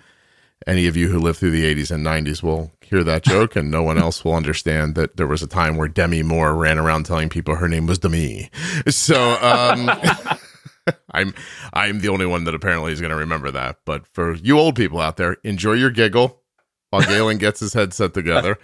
[0.68, 3.72] any of you who lived through the 80s and 90s will hear that joke, and
[3.72, 7.06] no one else will understand that there was a time where Demi Moore ran around
[7.06, 8.50] telling people her name was Demi.
[8.90, 9.90] So um,
[11.12, 11.34] I'm
[11.74, 13.78] I'm the only one that apparently is going to remember that.
[13.86, 16.42] But for you old people out there, enjoy your giggle
[16.90, 18.58] while Galen gets his head set together.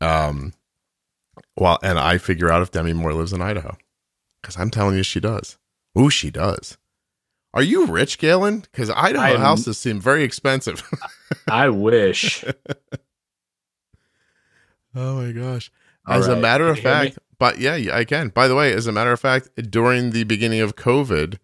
[0.00, 0.52] Um,
[1.56, 3.76] well, and I figure out if Demi Moore lives in Idaho
[4.42, 5.56] because I'm telling you she does.
[5.96, 6.76] Oh, she does.
[7.52, 8.60] Are you rich, Galen?
[8.60, 10.82] Because Idaho I am- houses seem very expensive.
[11.48, 12.44] I wish.
[14.94, 15.70] oh my gosh.
[16.06, 18.28] All As a matter of fact, but yeah, yeah, I can.
[18.28, 21.38] By the way, as a matter of fact, during the beginning of COVID,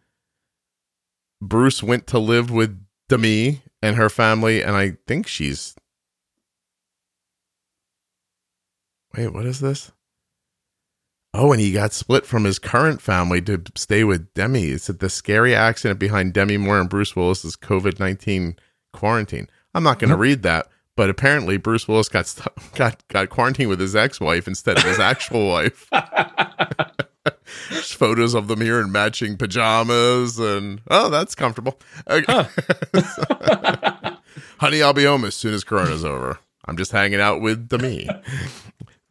[1.41, 5.75] Bruce went to live with Demi and her family, and I think she's.
[9.17, 9.93] Wait, what is this?
[11.33, 14.65] Oh, and he got split from his current family to stay with Demi.
[14.71, 18.57] It's the scary accident behind Demi Moore and Bruce Willis's COVID nineteen
[18.93, 19.49] quarantine.
[19.75, 20.67] I'm not going to read that,
[20.97, 24.85] but apparently Bruce Willis got stu- got got quarantined with his ex wife instead of
[24.85, 25.89] his actual wife.
[27.71, 31.79] There's photos of them here in matching pajamas, and oh, that's comfortable.
[34.59, 36.39] Honey, I'll be home as soon as Corona's over.
[36.67, 38.09] I'm just hanging out with Demi.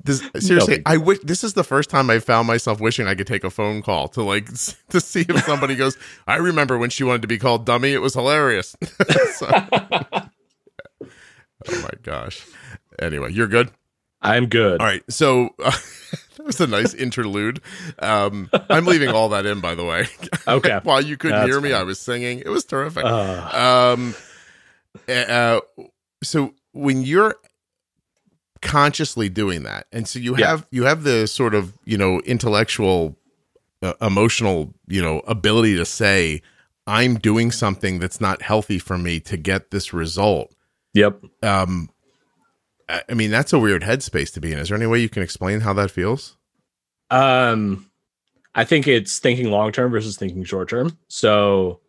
[0.02, 3.16] This, seriously, big I wish this is the first time I found myself wishing I
[3.16, 4.46] could take a phone call to like
[4.90, 5.98] to see if somebody goes.
[6.26, 8.76] I remember when she wanted to be called dummy; it was hilarious.
[9.34, 9.50] So-
[11.02, 12.46] oh my gosh!
[13.00, 13.72] Anyway, you're good.
[14.22, 14.82] I'm good.
[14.82, 15.72] All right, so uh,
[16.38, 17.62] that was a nice interlude.
[18.00, 20.08] Um, I'm leaving all that in, by the way.
[20.48, 20.80] Okay.
[20.84, 21.82] While you couldn't That's hear me, fine.
[21.82, 22.40] I was singing.
[22.40, 23.06] It was terrific.
[23.06, 24.16] Uh, Um,
[25.08, 25.62] uh,
[26.24, 27.36] so when you're
[28.62, 30.48] consciously doing that, and so you Yeah.
[30.48, 33.18] have you have the sort of you know intellectual,
[33.82, 36.42] uh, emotional you know ability to say,
[36.88, 40.54] "I'm doing something that's not healthy for me to get this result."
[40.94, 41.22] yep.
[41.44, 41.90] Um,
[42.90, 44.60] I I mean that's a weird headspace to be in.
[44.60, 46.36] Is there any way you can explain how that feels?
[47.12, 47.90] Um,
[48.56, 50.98] I think it's thinking long term versus thinking short term.
[51.08, 51.80] So,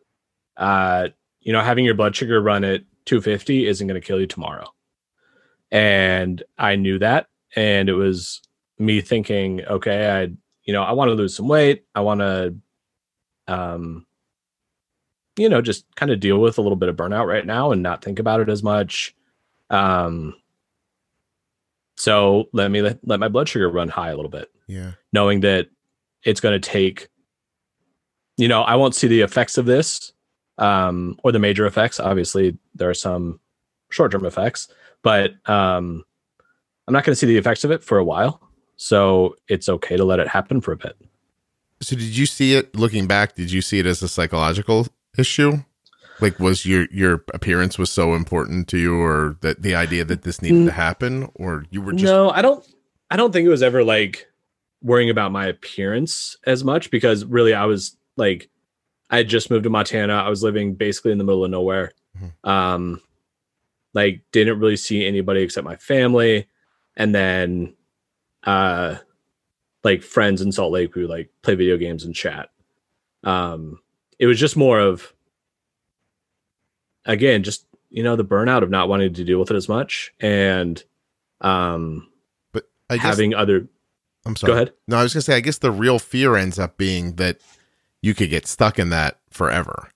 [0.56, 1.08] uh,
[1.40, 4.66] you know, having your blood sugar run at 250 isn't going to kill you tomorrow.
[5.70, 7.26] And I knew that.
[7.56, 8.40] And it was
[8.78, 10.22] me thinking, okay, I,
[10.64, 11.84] you know, I want to lose some weight.
[11.94, 12.54] I want to,
[13.48, 14.06] um,
[15.36, 17.82] you know, just kind of deal with a little bit of burnout right now and
[17.82, 19.14] not think about it as much.
[19.70, 20.34] Um,
[21.96, 24.92] so let me let, let my blood sugar run high a little bit Yeah.
[25.12, 25.68] knowing that
[26.24, 27.08] it's going to take
[28.38, 30.12] you know i won't see the effects of this
[30.56, 33.38] um or the major effects obviously there are some
[33.90, 34.68] short-term effects
[35.02, 36.04] but um
[36.86, 38.40] i'm not going to see the effects of it for a while
[38.76, 40.96] so it's okay to let it happen for a bit
[41.82, 43.34] So did you see it looking back?
[43.34, 44.86] Did you see it as a psychological
[45.16, 45.62] issue?
[46.20, 50.22] Like was your your appearance was so important to you or that the idea that
[50.22, 52.62] this needed to happen or you were just no i don't
[53.10, 54.26] i don't think it was ever like
[54.82, 58.50] worrying about my appearance as much because really i was like
[59.08, 61.92] i had just moved to montana i was living basically in the middle of nowhere
[62.18, 62.32] Mhm.
[62.48, 63.00] um
[63.94, 66.46] like didn't really see anybody except my family
[66.96, 67.74] and then
[68.44, 68.96] uh
[69.84, 72.50] like friends in salt lake who like play video games and chat
[73.24, 73.78] um
[74.18, 75.12] it was just more of
[77.04, 80.12] again just you know the burnout of not wanting to deal with it as much
[80.20, 80.84] and
[81.40, 82.08] um
[82.52, 83.68] but I guess having other
[84.26, 84.50] I'm sorry.
[84.50, 87.16] go ahead No, I was gonna say I guess the real fear ends up being
[87.16, 87.40] that
[88.02, 89.90] you could get stuck in that forever.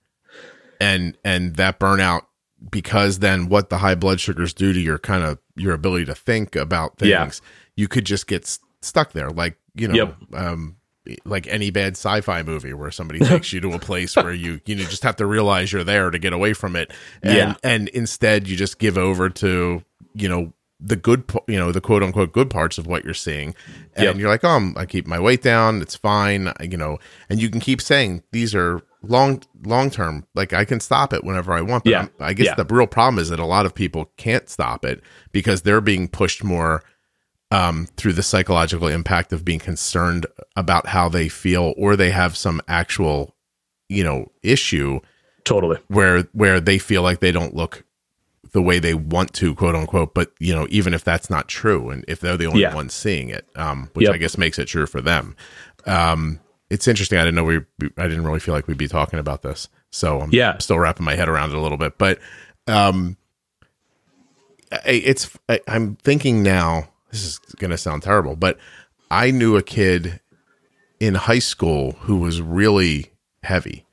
[0.79, 2.25] And and that burnout
[2.71, 6.15] because then what the high blood sugars do to your kind of your ability to
[6.15, 7.31] think about things, Yeah.
[7.75, 9.29] you could just get s- stuck there.
[9.29, 10.15] Like, you know, Yep.
[10.33, 10.75] um
[11.23, 14.73] like any bad sci-fi movie where somebody takes you to a place where you you
[14.75, 17.53] know just have to realize you're there to get away from it and Yeah.
[17.63, 19.83] and instead you just give over to
[20.15, 23.53] you know the good you know the quote unquote good parts of what you're seeing
[23.95, 24.15] and Yep.
[24.17, 26.97] you're like oh I'm, i keep my weight down it's fine I- you know
[27.29, 31.23] and you can keep saying these are long long term like i can stop it
[31.23, 32.07] whenever i want but Yeah.
[32.19, 32.55] I'm- guess Yeah.
[32.55, 36.07] the real problem is that a lot of people can't stop it because they're being
[36.07, 36.83] pushed more
[37.51, 42.35] um, through the psychological impact of being concerned about how they feel or they have
[42.35, 43.35] some actual
[43.87, 44.99] you know issue
[45.43, 47.83] totally where where they feel like they don't look
[48.51, 51.89] the way they want to quote unquote but you know even if that's not true
[51.91, 52.73] and if they're the only Yeah.
[52.73, 54.15] ones seeing it um which Yep.
[54.15, 55.35] i guess makes it true for them
[55.85, 57.17] um it's interesting.
[57.19, 57.57] I didn't know we
[57.97, 59.67] i didn't really feel like we'd be talking about this.
[59.91, 60.57] So i'm Yeah.
[60.59, 61.97] still wrapping my head around it a little bit.
[61.97, 62.19] But
[62.67, 63.17] um
[64.71, 68.57] I, it's I, i'm thinking now this is gonna sound terrible but
[69.11, 70.19] i knew a kid
[70.99, 73.11] in high school who was really
[73.43, 73.85] heavy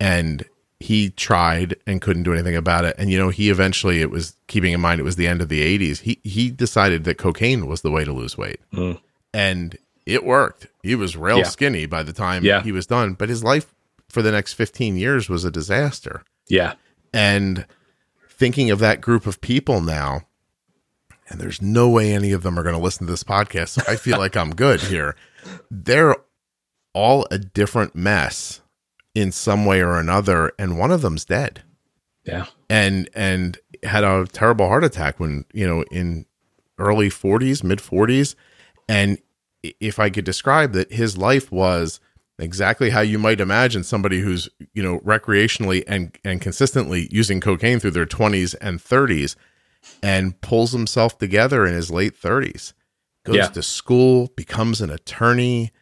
[0.00, 0.44] and
[0.80, 2.94] he tried and couldn't do anything about it.
[2.98, 5.48] And you know he eventually it was keeping in mind it was the end of
[5.48, 8.60] the 80s he he decided that cocaine was the way to lose weight.
[8.72, 8.98] Mm.
[9.34, 9.76] and
[10.06, 11.44] it worked he was real Yeah.
[11.44, 12.62] skinny by the time Yeah.
[12.62, 13.74] he was done but his life
[14.08, 16.74] for the next 15 years was a disaster yeah
[17.12, 17.66] and
[18.30, 20.22] thinking of that group of people now
[21.28, 23.82] and there's no way any of them are going to listen to this podcast so
[23.88, 25.16] i feel like i'm good here
[25.70, 26.16] they're
[26.92, 28.60] all a different mess
[29.14, 31.62] in some way or another, and one of them's dead.
[32.24, 32.46] Yeah.
[32.68, 36.26] And and had a terrible heart attack when, you know, in
[36.78, 38.34] early 40s, mid 40s.
[38.88, 39.18] And
[39.80, 42.00] if I could describe that his life was
[42.38, 47.80] exactly how you might imagine somebody who's, you know, recreationally and and consistently using cocaine
[47.80, 49.36] through their 20s and 30s
[50.02, 52.72] and pulls himself together in his late 30s.
[53.24, 53.46] Goes Yeah.
[53.48, 55.72] to school, becomes an attorney,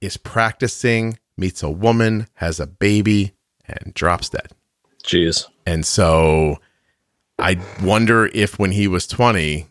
[0.00, 3.32] is practicing, meets a woman, has a baby
[3.66, 4.52] and drops dead.
[5.04, 5.44] Jeez.
[5.66, 6.58] And so
[7.38, 9.66] I wonder if when he was 20,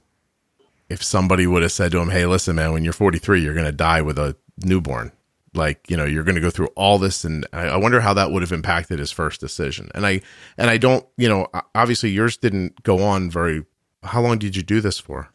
[0.90, 3.66] if somebody would have said to him, Hey, listen, man, when you're 43, you're going
[3.66, 5.12] to die with a newborn.
[5.54, 7.24] Like, you know, you're going to go through all this.
[7.24, 9.90] And I, I wonder how that would have impacted his first decision.
[9.96, 10.22] And I,
[10.58, 13.66] and I don't, you know, obviously yours didn't go on very,
[14.04, 15.30] how long did you do this for?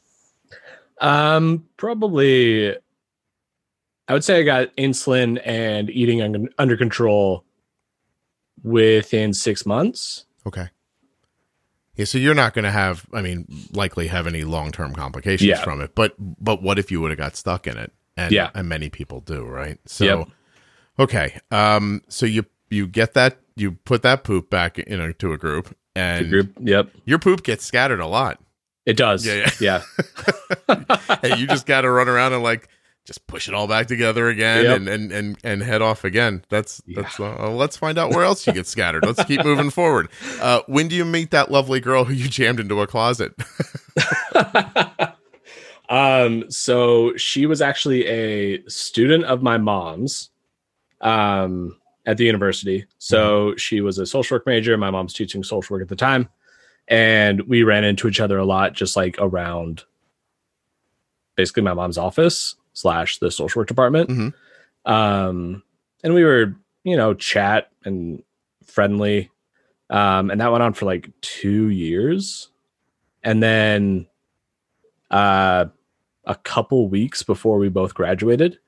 [1.01, 2.77] Um, probably.
[4.07, 7.45] I would say I got insulin and eating un- under control
[8.63, 10.27] within six months.
[10.47, 10.69] Okay.
[11.97, 15.49] Yeah, so you're not going to have, I mean, likely have any long term complications
[15.49, 15.62] Yeah.
[15.62, 15.95] from it.
[15.95, 17.92] But but what if you would have got stuck in it?
[18.16, 18.51] And Yeah.
[18.55, 19.78] and many people do, right?
[19.86, 20.28] So Yep.
[21.01, 25.32] okay, um, so you you get that you put that poop back you know to
[25.32, 26.53] a group, and group.
[26.61, 26.90] Yep.
[27.05, 28.40] your poop gets scattered a lot.
[28.86, 29.24] It does.
[29.26, 29.82] Yeah, Yeah.
[31.22, 32.68] hey, you just got to run around and like
[33.05, 34.77] just push it all back together again Yep.
[34.77, 36.43] and, and and and head off again.
[36.49, 37.21] That's that's.
[37.21, 39.05] Uh, let's find out where else you get scattered.
[39.05, 40.09] Let's keep moving forward.
[40.41, 43.35] Uh, when do you meet that lovely girl who you jammed into a closet?
[45.89, 50.31] um, so she was actually a student of my mom's
[51.03, 51.77] um,
[52.07, 52.87] at the university.
[52.99, 54.77] So she was a social work major.
[54.79, 56.29] My mom's teaching social work at the time.
[56.89, 59.85] And we ran into each other a lot, just like around
[61.37, 64.11] basically my mom's office slash the social work department.
[64.11, 64.35] Mhm.
[64.85, 65.62] Um,
[66.03, 66.55] and we were,
[66.85, 68.22] you know, chat and
[68.66, 69.31] friendly.
[69.91, 72.51] Um, and that went on for like two years.
[73.22, 74.07] And then
[75.11, 75.66] uh,
[76.25, 78.59] a couple weeks before we both graduated,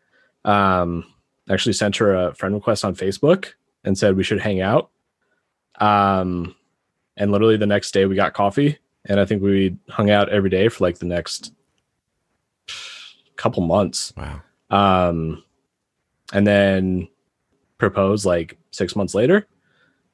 [0.45, 1.05] um,
[1.51, 3.53] actually sent her a friend request on Facebook
[3.85, 4.91] and said we should hang out.
[5.81, 6.55] Um,
[7.17, 10.51] and literally the next day we got coffee, and I think we hung out every
[10.51, 11.53] day for like the next
[13.37, 14.13] couple months.
[14.17, 14.41] Wow.
[14.71, 15.43] Um,
[16.33, 17.09] and then
[17.79, 19.47] proposed like six months later,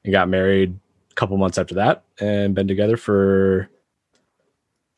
[0.03, 0.77] and got married
[1.11, 3.69] a couple months after that, and been together for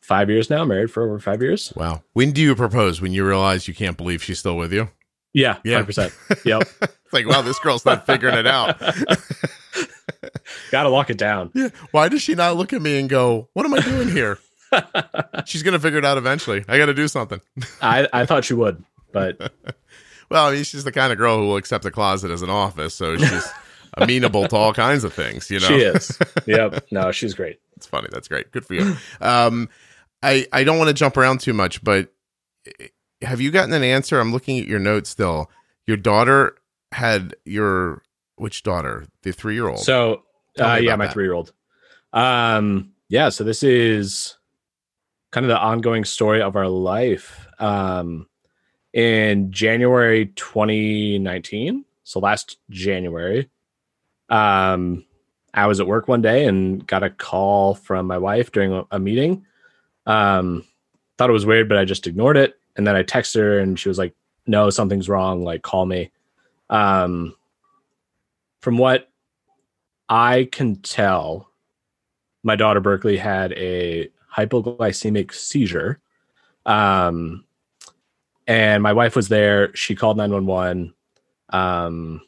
[0.01, 0.63] five years now.
[0.65, 1.71] Married for over five years.
[1.75, 2.03] Wow.
[2.13, 3.01] When do you propose?
[3.01, 4.89] When you realize you can't believe she's still with you?
[5.33, 5.83] Yeah, Yeah.
[5.83, 6.13] percent.
[6.45, 6.61] Yep.
[6.81, 8.79] It's like, wow, this girl's not figuring it out.
[10.71, 11.51] Got to lock it down.
[11.53, 11.69] Yeah.
[11.91, 14.39] Why does she not look at me and go, what am I doing here?
[15.45, 16.63] She's going to figure it out eventually.
[16.67, 17.41] I got to do something.
[17.81, 19.51] I I thought she would, but
[20.29, 22.49] Well, I mean, she's the kind of girl who will accept a closet as an
[22.49, 22.95] office.
[22.95, 23.47] So she's
[23.95, 25.67] amenable to all kinds of things, you know?
[25.67, 26.17] she is.
[26.45, 26.87] Yep.
[26.91, 27.59] No, she's great.
[27.77, 28.07] It's funny.
[28.11, 28.51] That's great.
[28.51, 28.95] Good for you.
[29.21, 29.69] Um,
[30.23, 32.09] I I don't want to jump around too much, but
[32.79, 32.87] eh,
[33.21, 34.19] have you gotten an answer?
[34.19, 35.49] I'm looking at your notes still.
[35.85, 36.55] Your daughter
[36.91, 38.01] had your
[38.35, 39.05] which daughter?
[39.23, 39.79] The three year old.
[39.79, 40.23] So,
[40.59, 41.53] uh, yeah, my three year old.
[42.13, 43.29] Um, yeah.
[43.29, 44.37] So this is
[45.35, 47.45] kind of the ongoing story of our life.
[47.59, 48.25] Um,
[48.93, 53.49] in January 2019, so last January,
[54.29, 55.03] um,
[55.53, 58.97] I was at work one day and got a call from my wife during a,
[58.97, 59.45] meeting.
[60.05, 60.63] Um,
[61.17, 62.57] thought it was weird, but I just ignored it.
[62.77, 64.15] And then I texted her and she was like,
[64.47, 65.43] no, something's wrong.
[65.43, 66.11] Like, call me.
[66.69, 67.35] Um,
[68.61, 69.11] from what
[70.07, 71.49] I can tell,
[72.41, 75.99] my daughter Berkeley had a hypoglycemic seizure.
[76.65, 77.45] Um,
[78.47, 79.75] and my wife was there.
[79.75, 80.93] She called 911
[81.49, 82.21] um,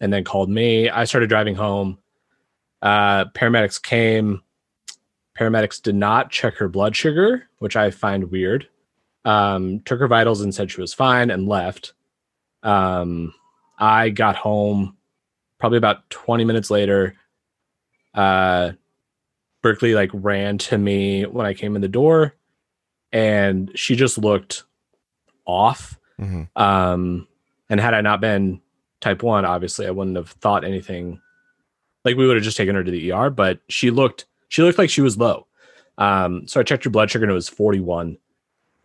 [0.00, 0.88] and then called me.
[0.88, 1.98] I started driving home.
[2.82, 4.42] Uh, paramedics came.
[5.38, 8.68] Paramedics did not check her blood sugar, which I find weird.
[9.24, 11.94] Um, took her vitals and said she was fine and left.
[12.62, 13.34] Um,
[13.78, 14.96] I got home
[15.58, 17.16] probably about 20 minutes later.
[18.12, 18.72] Uh,
[19.64, 22.34] Berkeley like ran to me when I came in the door
[23.12, 24.64] and she just looked
[25.46, 25.98] off.
[26.20, 26.48] Mhm.
[26.54, 27.26] Um,
[27.70, 28.60] and had I not been
[29.00, 31.18] type one, obviously I wouldn't have thought anything
[32.04, 34.76] like we would have just taken her to the ER, but she looked, she looked
[34.78, 35.46] like she was low.
[35.96, 38.18] Um, so I checked her blood sugar and it was 41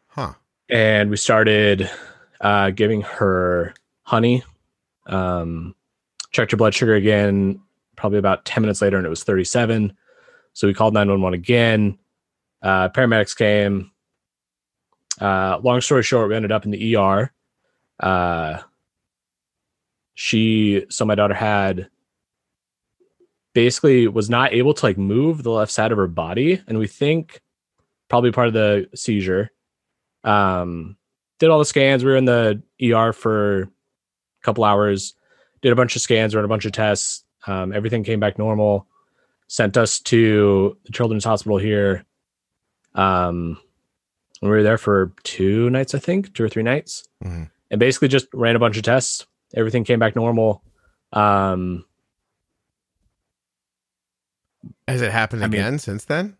[0.08, 0.34] Huh.
[0.70, 1.90] and we started
[2.40, 3.74] uh, giving her
[4.04, 4.44] honey.
[5.08, 5.76] Um,
[6.32, 7.60] checked her blood sugar again,
[7.98, 9.92] probably about 10 minutes later, and it was 37.
[10.60, 11.98] So we called 911 again.
[12.62, 13.92] Uh, paramedics came.
[15.18, 17.32] Uh, long story short, we ended up in the ER.
[17.98, 18.58] Uh,
[20.16, 21.88] she so my daughter had
[23.54, 26.88] basically was not able to like move the left side of her body and we
[26.88, 27.40] think
[28.10, 29.50] probably part of the seizure
[30.26, 30.98] um
[31.40, 33.68] did all the scans we were in the er for a
[34.44, 35.14] couple hours
[35.62, 38.89] did a bunch of scans ran a bunch of tests um, everything came back normal
[39.52, 42.06] sent us to the children's hospital here
[42.96, 43.58] um
[44.42, 47.50] we were there for two nights i think two or three nights Mhm.
[47.72, 49.26] and basically just ran a bunch of tests
[49.56, 50.64] everything came back normal
[51.14, 51.84] um
[54.88, 56.38] Has it happened I mean- again since then?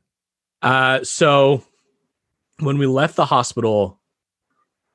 [0.62, 1.64] Uh, so
[2.60, 4.00] when we left the hospital,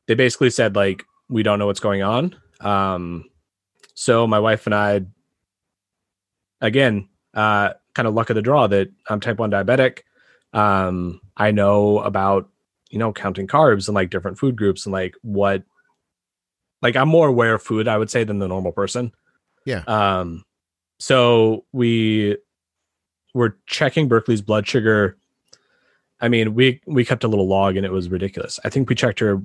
[0.07, 2.37] they basically said like we don't know what's going on.
[2.61, 3.25] Um,
[3.95, 5.03] so my wife and I,
[6.61, 10.01] again, uh, kind of luck of the draw that I'm type one diabetic.
[10.53, 12.49] Um, I know about
[12.91, 15.63] you know counting carbs and like different food groups and like what,
[16.83, 19.13] like I'm more aware of food I would say than the normal person.
[19.65, 19.83] Yeah.
[19.87, 20.45] Um,
[20.99, 22.37] so we
[23.33, 25.17] were checking Berkeley's blood sugar.
[26.21, 28.61] I mean, we we kept a little log and it was ridiculous.
[28.65, 29.43] I think we checked her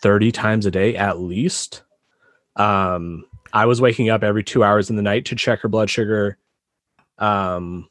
[0.00, 1.82] 30 times a day at least.
[2.56, 5.90] Um, I was waking up every two hours in the night to check her blood
[5.90, 6.38] sugar.
[7.22, 7.88] Um,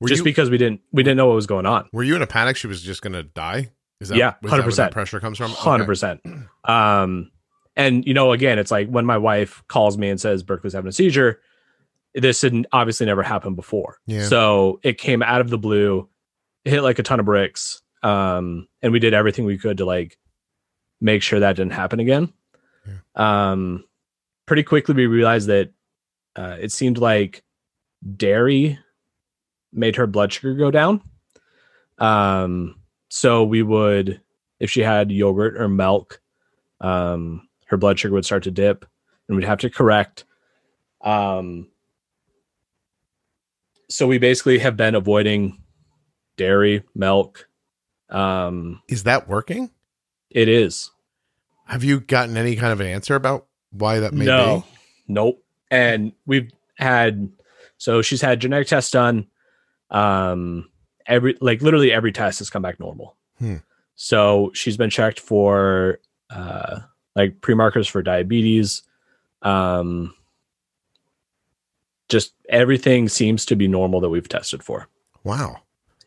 [0.00, 1.88] Were just you, because we didn't we didn't know what was going on.
[1.92, 2.56] were you in a panic?
[2.56, 3.70] She was just going to die.
[4.00, 4.76] Is Yeah, that where 100%.
[4.76, 5.50] that pressure comes from.
[5.50, 5.86] Hundred Okay.
[5.88, 6.20] percent.
[6.64, 7.30] Um,
[7.74, 10.88] and you know, again, it's like when my wife calls me and says Berkeley's having
[10.88, 11.40] a seizure.
[12.14, 13.98] This had obviously never happened before.
[14.06, 14.24] Yeah.
[14.26, 16.08] So it came out of the blue,
[16.64, 17.82] hit like a ton of bricks.
[18.02, 20.16] Um, and we did everything we could to like
[21.00, 22.32] make sure that didn't happen again.
[23.14, 23.84] Um,
[24.46, 25.72] pretty quickly we realized that
[26.36, 27.42] uh, it seemed like
[28.16, 28.78] dairy
[29.72, 31.02] made her blood sugar go down.
[31.98, 32.76] Um,
[33.08, 34.20] so we would,
[34.60, 36.20] if she had yogurt or milk,
[36.80, 38.86] um, her blood sugar would start to dip,
[39.26, 40.24] and we'd have to correct.
[41.02, 41.68] Um,
[43.90, 45.62] so we basically have been avoiding
[46.36, 47.48] dairy, milk.
[48.10, 49.70] Um, Is that working?
[50.30, 50.90] it is
[51.66, 54.78] Have you gotten any kind of an answer about why that may no, be?
[55.08, 55.42] nope.
[55.70, 57.30] And we've had
[57.78, 59.26] so she's had genetic tests done.
[59.90, 60.68] Um,
[61.06, 63.16] every like literally every test has come back normal.
[63.38, 63.56] Hmm.
[63.94, 65.98] So she's been checked for
[66.30, 66.80] uh
[67.16, 68.82] like pre-markers for diabetes.
[69.42, 70.14] Um,
[72.08, 74.88] just everything seems to be normal that we've tested for.
[75.24, 75.56] Wow.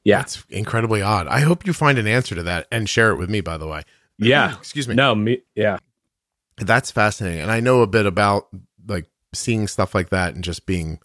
[0.03, 0.19] Yeah.
[0.19, 1.27] That's incredibly odd.
[1.27, 3.67] I hope you find an answer to that and share it with me, by the
[3.67, 3.83] way.
[4.23, 4.55] Yeah.
[4.59, 4.93] Excuse me.
[4.93, 5.41] No, me.
[5.55, 5.79] Yeah.
[6.57, 7.41] That's fascinating.
[7.41, 8.49] And I know a bit about
[8.87, 10.99] like seeing stuff like that and just being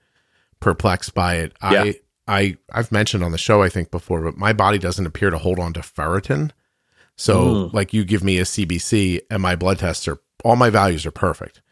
[0.66, 1.52] perplexed by it.
[1.62, 1.84] Yeah.
[1.84, 1.94] I
[2.26, 5.38] I I've mentioned on the show I think before, but my body doesn't appear to
[5.38, 6.50] hold on to ferritin.
[7.16, 7.72] So Mm.
[7.72, 11.12] like you give me a CBC and my blood tests are all my values are
[11.12, 11.62] perfect.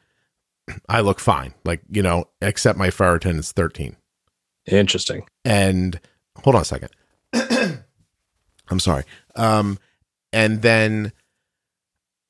[0.88, 1.54] I look fine.
[1.64, 3.96] Like, you know, except my ferritin is 13.
[4.66, 5.26] Interesting.
[5.44, 6.00] and
[6.42, 6.90] hold on a second.
[8.70, 9.04] I'm sorry.
[9.36, 9.78] Um,
[10.32, 11.12] and then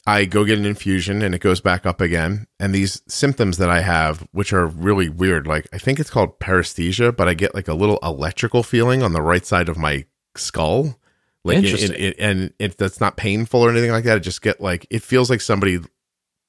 [0.06, 2.46] I go get an infusion and it goes back up again.
[2.60, 6.38] And these symptoms that I have, which are really weird, like I think it's called
[6.40, 10.04] paresthesia, but I get like a little electrical feeling on the right side of my
[10.36, 10.96] skull.
[11.42, 14.18] Like it, it, it- and it that's not painful or anything like that.
[14.18, 15.78] It just get like it feels like somebody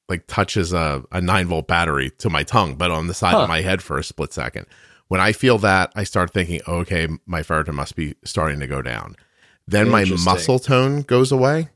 [0.09, 3.43] like touches a, a nine volt battery to my tongue, but on the side Huh.
[3.43, 4.65] of my head for a split second.
[5.07, 8.81] When I feel that, I start thinking, okay, my ferritin must be starting to go
[8.81, 9.15] down.
[9.67, 11.69] Then my muscle tone goes away.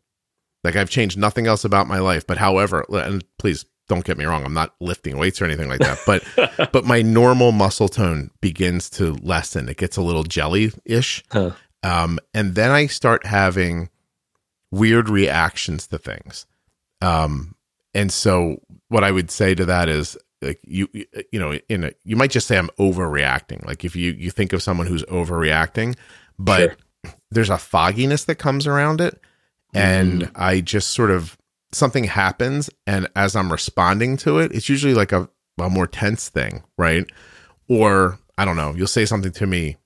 [0.63, 4.25] Like I've changed nothing else about my life, but however, and please don't get me
[4.25, 6.23] wrong, I'm not lifting weights or anything like that, but
[6.71, 9.69] but my normal muscle tone begins to lessen.
[9.69, 11.23] It gets a little jelly-ish.
[11.31, 11.51] Huh.
[11.81, 13.89] Um, and then I start having
[14.71, 16.45] weird reactions to things.
[17.01, 17.55] Um,
[17.93, 20.87] and so what I would say to that is like you
[21.31, 23.65] you know in a, you might just say I'm overreacting.
[23.65, 25.97] Like if you you think of someone who's overreacting,
[26.37, 26.77] but
[27.31, 29.19] there's a fogginess that comes around it
[29.73, 30.31] and mm-hmm.
[30.35, 31.37] I just sort of
[31.71, 36.29] something happens and as I'm responding to it, it's usually like a, a more tense
[36.29, 37.05] thing, right?
[37.67, 39.77] Or I don't know, you'll say something to me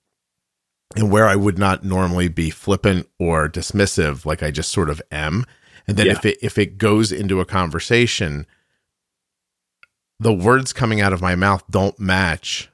[0.96, 5.02] and where I would not normally be flippant or dismissive, like I just sort of
[5.12, 5.46] am.
[5.88, 6.14] And then Yeah.
[6.14, 8.46] if it if it goes into a conversation,
[10.20, 12.70] the words coming out of my mouth don't match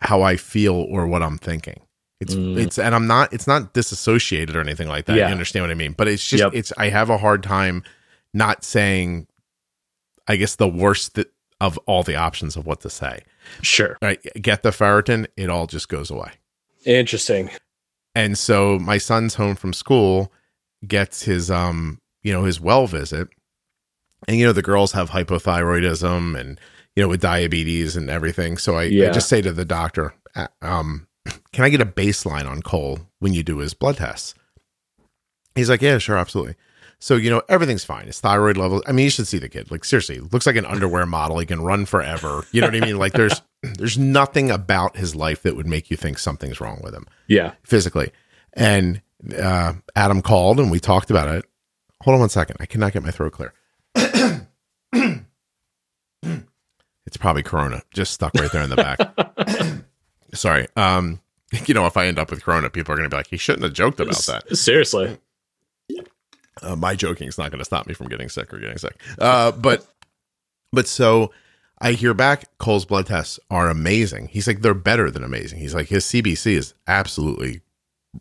[0.00, 1.80] how I feel or what I'm thinking.
[2.20, 2.58] It's Mm.
[2.58, 5.16] it's and I'm not it's not disassociated or anything like that.
[5.16, 5.26] Yeah.
[5.26, 5.92] You understand what I mean?
[5.92, 6.52] But it's just Yep.
[6.54, 7.82] it's I have a hard time
[8.34, 9.26] not saying
[10.26, 13.20] I guess the worst that, of all the options of what to say.
[13.62, 13.96] Sure.
[14.02, 14.20] Right?
[14.40, 16.32] Get the ferritin, it all just goes away.
[16.84, 17.50] Interesting.
[18.14, 20.32] And so my son's home from school,
[20.86, 23.28] gets his um, you know, his well visit,
[24.26, 26.60] and you know the girls have hypothyroidism and
[26.94, 28.56] you know with diabetes and everything.
[28.58, 31.07] So I, I just say to the doctor, uh, um,
[31.52, 34.34] "Can I get a baseline on Cole when you do his blood tests?"
[35.54, 36.54] He's like, "Yeah, sure, absolutely."
[37.00, 38.06] So you know everything's fine.
[38.06, 38.82] His thyroid level.
[38.86, 39.70] I mean, you should see the kid.
[39.70, 41.38] Like seriously, looks like an underwear model.
[41.38, 42.44] He can run forever.
[42.50, 42.98] You know what I mean?
[42.98, 46.94] Like there's there's nothing about his life that would make you think something's wrong with
[46.94, 47.52] him Yeah.
[47.62, 48.10] physically.
[48.54, 49.00] And
[49.36, 51.44] uh, Adam called and we talked about it.
[52.02, 52.56] Hold on one second.
[52.60, 53.52] I cannot get my throat clear.
[57.06, 58.98] it's probably Corona, just stuck right there in the back.
[60.34, 60.66] Sorry.
[60.76, 61.20] Um,
[61.66, 63.36] you know, if I end up with Corona, people are going to be like, he
[63.36, 64.56] shouldn't have joked about that.
[64.56, 65.18] Seriously.
[66.60, 69.00] Uh, my joking is not going to stop me from getting sick or getting sick.
[69.18, 69.86] Uh, but,
[70.72, 71.30] but so
[71.80, 74.28] I hear back Cole's blood tests are amazing.
[74.28, 75.60] He's like, they're better than amazing.
[75.60, 77.60] He's like, his CBC is absolutely,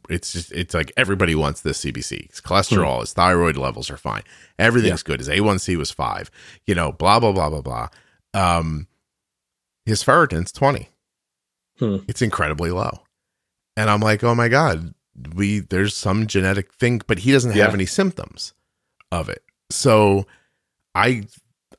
[0.07, 2.29] it's just, it's like everybody wants this CBC.
[2.29, 4.21] His cholesterol, his thyroid levels are fine.
[4.59, 5.19] Everything's good.
[5.19, 6.29] His A1C was five,
[6.67, 7.87] you know, blah, blah, blah, blah, blah.
[8.35, 8.87] Um,
[9.85, 10.89] his ferritin's 20.
[11.79, 11.97] Hmm.
[12.07, 12.91] It's incredibly low.
[13.75, 14.93] And I'm like, oh my God,
[15.35, 17.73] we, there's some genetic thing, but he doesn't have Yeah.
[17.73, 18.53] any symptoms
[19.11, 19.43] of it.
[19.69, 20.25] So
[20.95, 21.23] I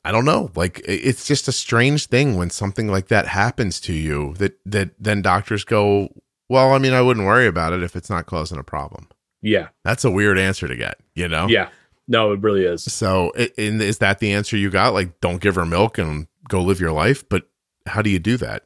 [0.05, 0.51] I don't know.
[0.55, 4.91] Like it's just a strange thing when something like that happens to you that that
[4.99, 6.09] then doctors go,
[6.49, 9.09] "Well, I mean, I wouldn't worry about it if it's not causing a problem."
[9.43, 9.69] Yeah.
[9.85, 11.47] That's a weird answer to get, you know?
[11.49, 11.69] Yeah.
[12.09, 12.83] No, it really is.
[12.85, 14.95] So, and is that the answer you got?
[14.95, 17.29] Like, don't give her milk and go live your life.
[17.29, 17.49] But
[17.87, 18.65] how do you do that?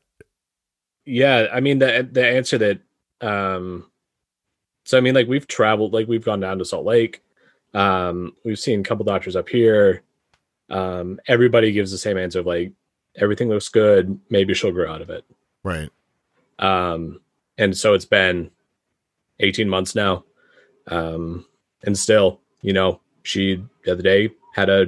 [1.04, 2.80] Yeah, I mean the the answer that
[3.20, 3.90] um
[4.84, 7.22] so I mean like we've traveled like we've gone down to Salt Lake.
[7.74, 10.02] Um we've seen a couple doctors up here.
[10.70, 12.72] Um everybody gives the same answer of like
[13.16, 15.24] everything looks good, maybe she'll grow out of it.
[15.64, 15.90] Right.
[16.58, 17.20] Um
[17.58, 18.50] and so it's been
[19.40, 20.24] 18 months now.
[20.88, 21.46] Um
[21.84, 24.86] and still, you know, she the other day had a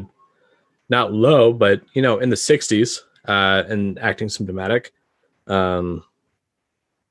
[0.90, 4.92] not low, but you know, in the 60s, uh and acting symptomatic.
[5.46, 6.04] Um,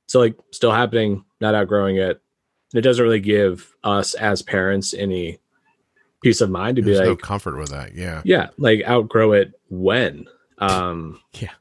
[0.07, 2.21] so like still happening, not outgrowing it.
[2.73, 5.39] And it doesn't really give us as parents any
[6.23, 7.93] peace of mind to be There's like, no comfort with that.
[7.95, 8.21] Yeah.
[8.25, 10.25] yeah, like outgrow it when,
[10.57, 11.51] um, Yeah.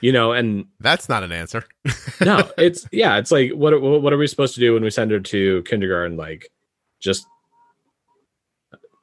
[0.00, 1.64] you know, and That's not an answer.
[2.20, 4.90] no, it's yeah, it's like what what what are we supposed to do when we
[4.90, 6.16] send her to kindergarten?
[6.16, 6.50] Like,
[7.00, 7.26] just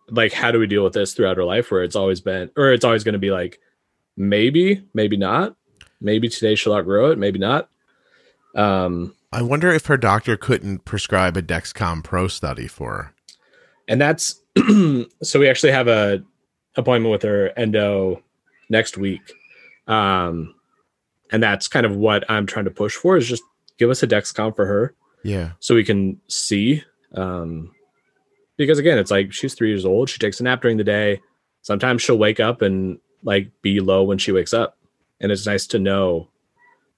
[0.10, 1.72] like how do we deal with this throughout her life?
[1.72, 3.60] Where it's always been, or it's always going to be like,
[4.18, 5.56] maybe, maybe not,
[6.02, 7.70] maybe today she'll outgrow it, maybe not.
[8.56, 13.14] Um, I wonder if her doctor couldn't prescribe a Dexcom Pro study for her.
[13.88, 14.42] and that's
[15.22, 16.24] so we actually have a
[16.78, 18.22] appointment with her endo
[18.70, 19.22] next week
[19.88, 20.54] um
[21.32, 23.44] and that's kind of what i'm trying to push for is just
[23.78, 24.94] give us a dexcom for her
[25.24, 25.52] Yeah.
[25.60, 26.84] so we can see
[27.14, 27.72] um
[28.58, 31.22] because again it's like she's three years old she takes a nap during the day
[31.62, 34.78] sometimes she'll wake up and like be low when she wakes up
[35.22, 36.30] and it's nice to know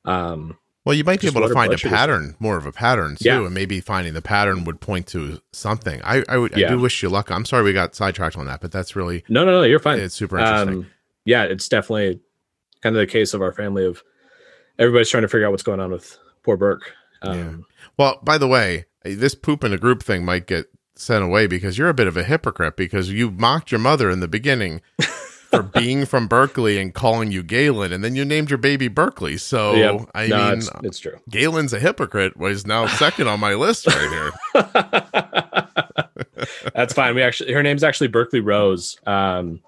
[0.05, 3.26] um Well, you might be able to find a pattern, more of a pattern too,
[3.28, 3.45] Yeah.
[3.45, 5.99] and maybe finding the pattern would point to something.
[6.03, 7.30] I, I would, I do wish you luck.
[7.30, 9.99] I'm sorry we got sidetracked on that, but that's really no no no you're fine
[9.99, 10.70] it's super interesting.
[10.84, 10.88] um
[11.26, 12.20] yeah it's definitely
[12.82, 14.01] kind of the case of our family of
[14.80, 16.93] everybody's trying to figure out what's going on with poor burke
[17.24, 17.65] um
[17.97, 21.78] well, by the way, this poop in a group thing might get sent away because
[21.78, 24.82] you're a bit of a hypocrite because you mocked your mother in the beginning
[25.49, 29.37] for being from Berkeley and calling you Galen, and then you named your baby Berkeley.
[29.37, 30.09] So Yep.
[30.13, 33.87] I no, mean, it's, it's true Galen's a hypocrite was now second on my list
[33.87, 34.31] right here.
[36.73, 39.59] that's fine we actually her name's actually berkeley rose um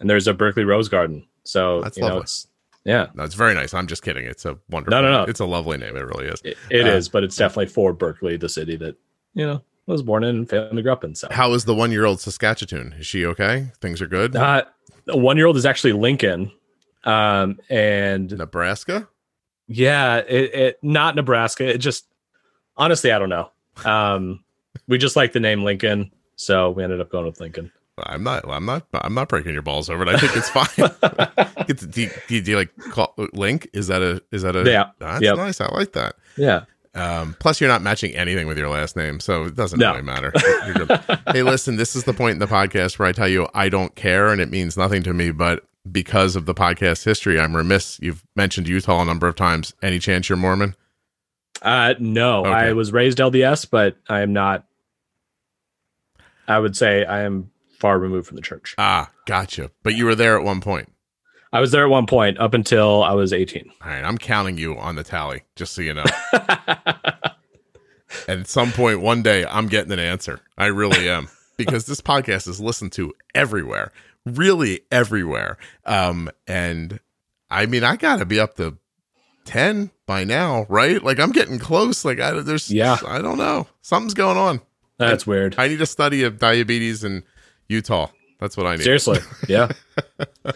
[0.00, 2.22] and there's a berkeley rose garden so That's you know lovely.
[2.22, 2.46] it's
[2.84, 3.72] yeah No, it's very nice.
[3.74, 4.24] I'm just kidding.
[4.26, 5.00] It's a wonderful.
[5.00, 5.30] No, no, no.
[5.30, 5.96] It's a lovely name.
[5.96, 6.40] It really is.
[6.44, 8.96] it, it Uh, is but it's definitely for berkeley the city that
[9.34, 11.92] you know was born in and family grew up in so How is the one
[11.92, 12.94] year old Saskatchewan?
[12.98, 13.70] Is she okay?
[13.80, 14.34] Things are good.
[14.36, 14.64] uh
[15.06, 16.50] one year old is actually lincoln
[17.04, 19.08] um and Nebraska?
[19.66, 21.66] Yeah, it, it not Nebraska.
[21.66, 22.06] It just
[22.76, 23.50] honestly, I don't know.
[23.84, 24.44] Um,
[24.88, 27.70] we just like the name Lincoln, so we ended up going with Lincoln.
[27.98, 28.46] I'm not.
[28.48, 28.86] I'm not.
[28.92, 30.08] I'm not breaking your balls over it.
[30.08, 30.90] I think it's fine.
[31.66, 33.68] Do, you- do, you- do you like call, link?
[33.72, 34.20] Is that a?
[34.32, 34.68] Is that a?
[34.68, 34.90] Yeah.
[34.98, 35.36] That's Yep.
[35.36, 35.60] nice.
[35.60, 36.16] I like that.
[36.36, 39.90] Yeah, Um, plus, you're not matching anything with your last name, so it doesn't No.
[39.92, 40.32] really matter.
[41.32, 43.94] Hey, listen, this is the point in the podcast where I tell you I don't
[43.96, 45.30] care, and it means nothing to me.
[45.32, 47.98] But because of the podcast history, I'm remiss.
[48.00, 49.74] You've mentioned Utah a number of times.
[49.82, 50.76] Any chance you're Mormon?
[51.62, 52.50] uh, no, Okay.
[52.50, 54.64] I was raised LDS, but I am not.
[56.46, 58.74] I would say I am far removed from the church.
[58.78, 59.70] Ah, gotcha.
[59.82, 60.92] But you were there at one point.
[61.54, 63.70] I was there at one point up until I was 18.
[63.80, 66.04] All right, I'm counting you on the tally, just so you know.
[68.28, 70.40] At some point, one day, I'm getting an answer.
[70.58, 71.28] I really am.
[71.56, 73.92] because this podcast is listened to everywhere,
[74.26, 75.56] really everywhere.
[75.84, 76.98] Um, and
[77.50, 78.76] I mean, I gotta be up to
[79.44, 81.02] ten by now, right?
[81.02, 82.04] Like I'm getting close.
[82.04, 82.98] Like I there's Yeah.
[83.06, 83.68] I don't know.
[83.80, 84.60] Something's going on.
[84.98, 85.54] That's weird.
[85.58, 87.22] I need a study of diabetes in
[87.68, 88.08] Utah.
[88.44, 88.82] That's what I need.
[88.82, 89.20] Seriously.
[89.48, 89.72] Yeah.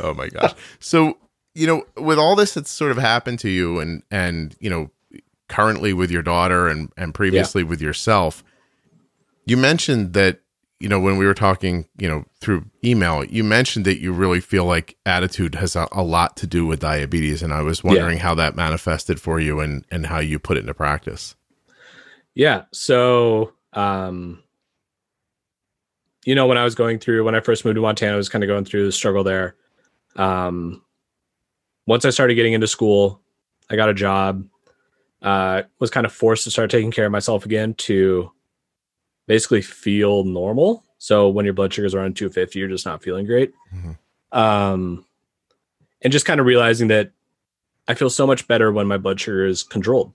[0.00, 0.54] Oh my gosh.
[0.80, 1.18] So,
[1.54, 4.90] you know, with all this that's sort of happened to you and and, you know,
[5.48, 8.44] currently with your daughter and and previously with yourself,
[9.44, 10.40] you mentioned that,
[10.80, 14.40] you know, when we were talking, you know, through email, you mentioned that you really
[14.40, 18.18] feel like attitude has a, a lot to do with diabetes and I was wondering
[18.18, 21.34] how that manifested for you and and how you put it into practice.
[22.34, 22.64] Yeah.
[22.72, 24.42] So, um,
[26.24, 28.28] you know, when I was going through, when I first moved to Montana, I was
[28.28, 29.56] kind of going through the struggle there.
[30.16, 30.82] Um,
[31.86, 33.20] once I started getting into school,
[33.70, 34.46] I got a job,
[35.20, 38.30] uh, was kind of forced to start taking care of myself again to
[39.26, 40.84] basically feel normal.
[40.98, 43.52] So when your blood sugars are around 250, you're just not feeling great.
[43.74, 43.98] Mhm.
[44.30, 45.04] Um,
[46.02, 47.10] and just kind of realizing that
[47.88, 50.12] I feel so much better when my blood sugar is controlled.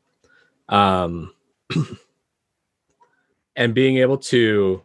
[0.70, 1.34] Um,
[3.55, 4.82] and being able to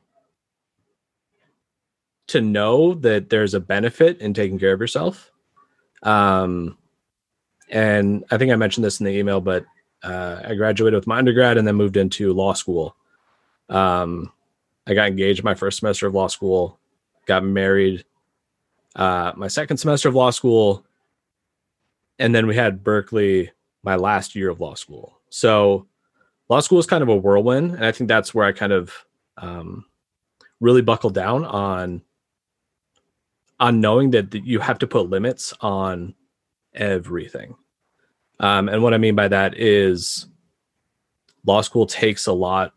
[2.32, 5.30] to know that there's a benefit in taking care of yourself.
[6.02, 6.76] Um
[7.72, 9.64] and i think i mentioned this in the email but
[10.04, 12.94] uh, i graduated with my undergrad and then moved into law school.
[13.68, 14.30] Um
[14.86, 16.78] i got engaged my first semester of law school
[17.26, 18.04] got married
[18.96, 20.84] uh my second semester of law school
[22.18, 23.50] and then we had berkeley
[23.82, 25.18] my last year of law school.
[25.30, 25.86] So
[26.48, 28.92] law school is kind of a whirlwind and i think that's where i kind of
[29.38, 29.86] um,
[30.60, 32.02] really buckled down on
[33.62, 36.14] on knowing that th- you have to put limits on
[36.74, 37.54] everything.
[38.40, 40.26] Um, and what i mean by that is
[41.46, 42.74] law school takes a lot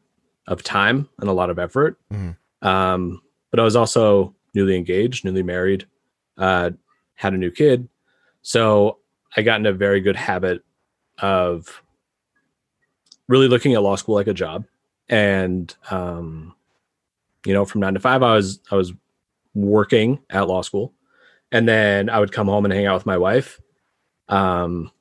[0.48, 1.98] of time and a lot of effort.
[2.14, 2.38] Mhm.
[2.62, 3.22] um,
[3.52, 5.86] but i was also newly engaged newly married
[6.38, 6.70] uh,
[7.16, 7.90] had a new kid.
[8.42, 9.00] So
[9.36, 10.64] i got in a very good habit
[11.20, 11.82] of
[13.28, 14.66] really looking at law school like a job.
[15.10, 16.54] And um
[17.46, 18.94] you know from 9 to 5 I was I was
[19.56, 20.93] working at law school.
[21.51, 23.60] And then I would come home and hang out with my wife
[24.28, 24.91] um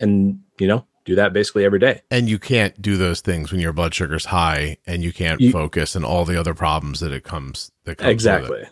[0.00, 2.02] and you know do that basically every day.
[2.10, 5.50] And you can't do those things when your blood sugar's high and you can't You-
[5.52, 8.12] focus and all the other problems that it comes that comes with it.
[8.12, 8.64] exactly.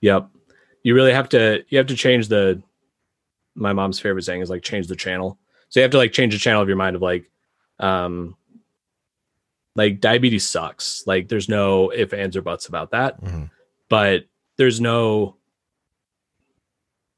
[0.00, 0.28] Yep.
[0.82, 2.62] You really have to you have to change the
[3.54, 5.38] my mom's favorite saying is like change the channel.
[5.68, 7.30] So you have to like change the channel of your mind of like
[7.78, 8.36] um
[9.76, 11.04] like diabetes sucks.
[11.06, 13.22] Like there's no if ands or buts about that.
[13.22, 13.50] Mhm.
[13.88, 14.24] but
[14.56, 15.36] there's no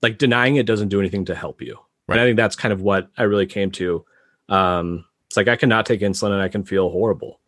[0.03, 1.79] like denying it doesn't do anything to help you.
[2.09, 2.17] Right.
[2.17, 4.05] and i think that's kind of what i really came to.
[4.49, 7.41] Um it's like i cannot take insulin and i can feel horrible.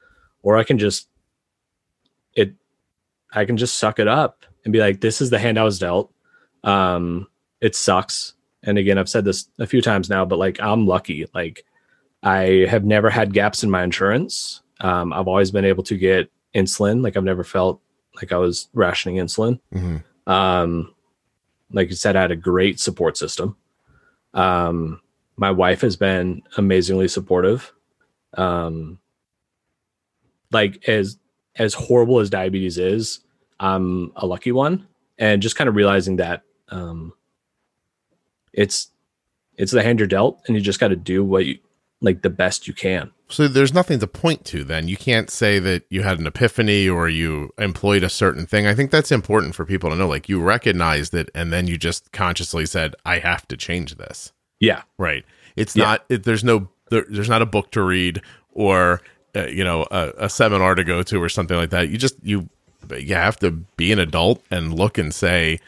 [0.43, 1.09] Or i can just
[2.35, 2.55] it
[3.33, 5.79] i can just suck it up and be like this is the hand i was
[5.79, 6.13] dealt.
[6.65, 7.29] Um
[7.61, 8.35] it sucks.
[8.65, 11.27] And again i've said this a few times now but like i'm lucky.
[11.35, 11.65] Like
[12.23, 14.63] i have never had gaps in my insurance.
[14.81, 17.03] Um i've always been able to get insulin.
[17.05, 17.81] Like i've never felt
[18.19, 19.59] like i was rationing insulin.
[19.75, 20.03] Mhm.
[20.27, 20.95] um
[21.73, 23.57] like you said i had a great support system.
[24.35, 25.01] Um
[25.37, 27.73] my wife has been amazingly supportive.
[28.35, 28.99] Um
[30.51, 31.19] like as
[31.57, 33.21] as horrible as diabetes is
[33.61, 34.87] i'm a lucky one.
[35.19, 37.13] And just kind of realizing that um
[38.53, 38.91] it's
[39.57, 41.59] it's the hand you're dealt and you just got to do what you
[42.01, 44.87] like the best you can So there's nothing to point to then.
[44.89, 48.67] You can't say that you had an epiphany or you employed a certain thing.
[48.67, 50.09] I think that's important for people to know.
[50.09, 54.33] Like you recognized it and then you just consciously said, I have to change this.
[54.61, 55.25] yeah Right.
[55.57, 55.85] It's Yeah.
[55.85, 58.23] not, it, there's no, there, there's not a book to read
[58.53, 59.01] or,
[59.37, 61.89] uh, you know, a, a seminar to go to or something like that.
[61.91, 62.49] You just, you,
[62.97, 65.59] you have to be an adult and look and say,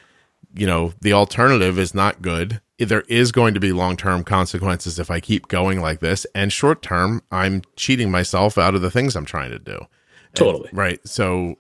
[0.55, 2.61] you know, the alternative is not good.
[2.89, 6.27] There is going to be long term consequences if I keep going like this.
[6.35, 9.79] And short term, I'm cheating myself out of the things I'm trying to do.
[10.35, 11.01] totally Right.
[11.07, 11.57] So,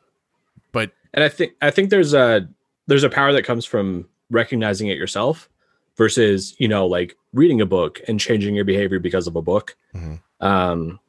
[0.73, 2.49] but and i think i think there's a
[2.87, 5.49] there's a power that comes from recognizing it yourself
[5.97, 9.77] versus you know like reading a book and changing your behavior because of a book
[9.95, 10.21] Mhm.
[10.41, 11.01] um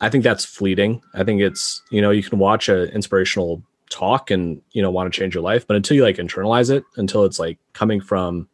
[0.00, 4.32] i think that's fleeting i think it's you know you can watch a inspirational talk
[4.32, 7.24] and you know want to change your life but until you like internalize it until
[7.24, 8.48] it's like coming from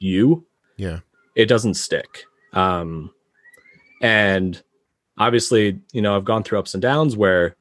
[0.00, 0.44] you
[0.76, 1.00] yeah.
[1.36, 2.24] it doesn't stick.
[2.52, 3.12] Um,
[4.02, 4.60] and
[5.18, 7.54] obviously, you know, I've gone through ups and downs where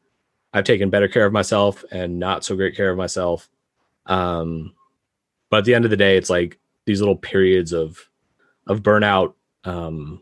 [0.54, 3.50] I've taken better care of myself and not so great care of myself.
[4.08, 4.74] Um,
[5.50, 8.10] but at the end of the day, it's like these little periods of
[8.68, 9.34] of burnout.
[9.64, 10.22] Um,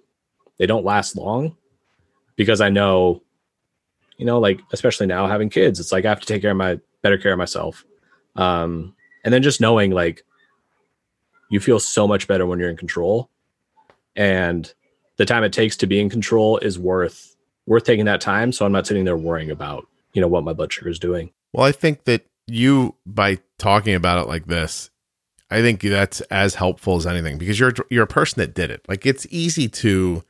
[0.58, 1.56] they don't last long
[2.36, 3.22] because I know,
[4.18, 6.58] you know, like especially now having kids, it's like I have to take care of
[6.58, 7.86] my better care of myself.
[8.36, 10.24] Um, and then just knowing like
[11.50, 13.30] you feel so much better when you're in control.
[14.16, 14.72] And
[15.18, 17.36] the time it takes to be in control is worth
[17.66, 18.52] worth taking that time.
[18.52, 21.32] So i'm not sitting there worrying about you know what my blood sugar is doing.
[21.54, 24.90] Well i think that you by talking about it like this
[25.52, 28.86] i think that's as helpful as anything because you're you're a person that did it.
[28.88, 30.24] Like it's easy to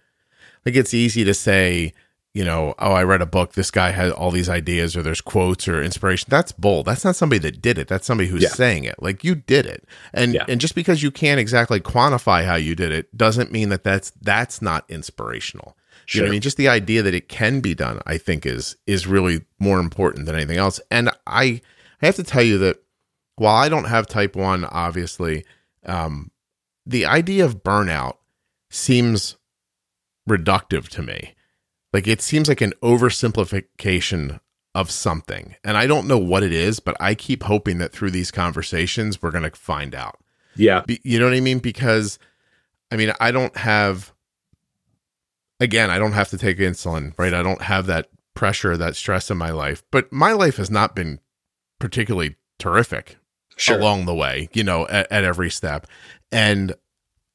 [0.65, 1.93] like it's easy to say
[2.38, 3.54] you know, oh, I read a book.
[3.54, 6.28] This guy had all these ideas, or there's quotes or inspiration.
[6.30, 6.86] That's bold.
[6.86, 7.88] That's not somebody that did it.
[7.88, 8.50] That's somebody who's yeah.
[8.50, 9.02] saying it.
[9.02, 10.46] Like you did it, and yeah.
[10.48, 14.12] and just because you can't exactly quantify how you did it doesn't mean that that's
[14.22, 15.76] that's not inspirational.
[16.06, 16.20] Sure.
[16.20, 16.42] You know I mean?
[16.42, 20.28] Just the idea that it can be done, I think, is is really more important
[20.28, 20.80] than anything else.
[20.92, 21.60] And I
[22.04, 22.78] I have to tell you that
[23.38, 25.44] while I don't have type one, obviously,
[25.88, 26.30] um,
[26.86, 28.18] the idea of burnout
[28.70, 29.38] seems
[30.30, 31.34] reductive to me
[31.94, 34.40] like it seems like an oversimplification
[34.76, 35.56] of something.
[35.64, 39.22] And I don't know what it is, but I keep hoping that through these conversations,
[39.22, 40.20] we're going to find out.
[40.56, 40.82] Yeah.
[40.86, 41.60] Be, you know what I mean?
[41.60, 42.20] Because,
[42.92, 44.14] I mean, I don't have,
[45.60, 47.34] again, I don't have to take insulin, right?
[47.34, 50.96] I don't have that pressure, that stress in my life, but my life has not
[50.96, 51.20] been
[51.80, 53.18] particularly terrific
[53.56, 53.80] sure.
[53.80, 55.88] along the way, you know, at, at every step.
[56.32, 56.76] And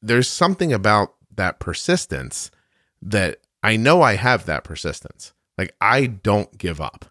[0.00, 2.53] there's something about that persistence
[3.00, 5.32] that I know I have that persistence.
[5.56, 7.06] Like I don't give up.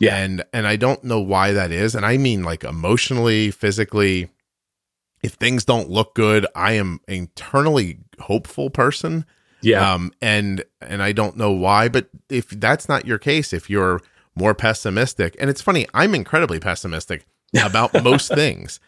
[0.00, 0.16] Yeah.
[0.16, 1.94] And and I don't know why that is.
[1.94, 4.30] And I mean like emotionally, physically.
[5.22, 9.24] If things don't look good, I am internally hopeful person.
[9.60, 9.94] Yeah.
[9.94, 14.00] Um and and I don't know why, but if that's not your case, if you're
[14.34, 17.24] more pessimistic, and it's funny, I'm incredibly pessimistic
[17.62, 18.80] about most things,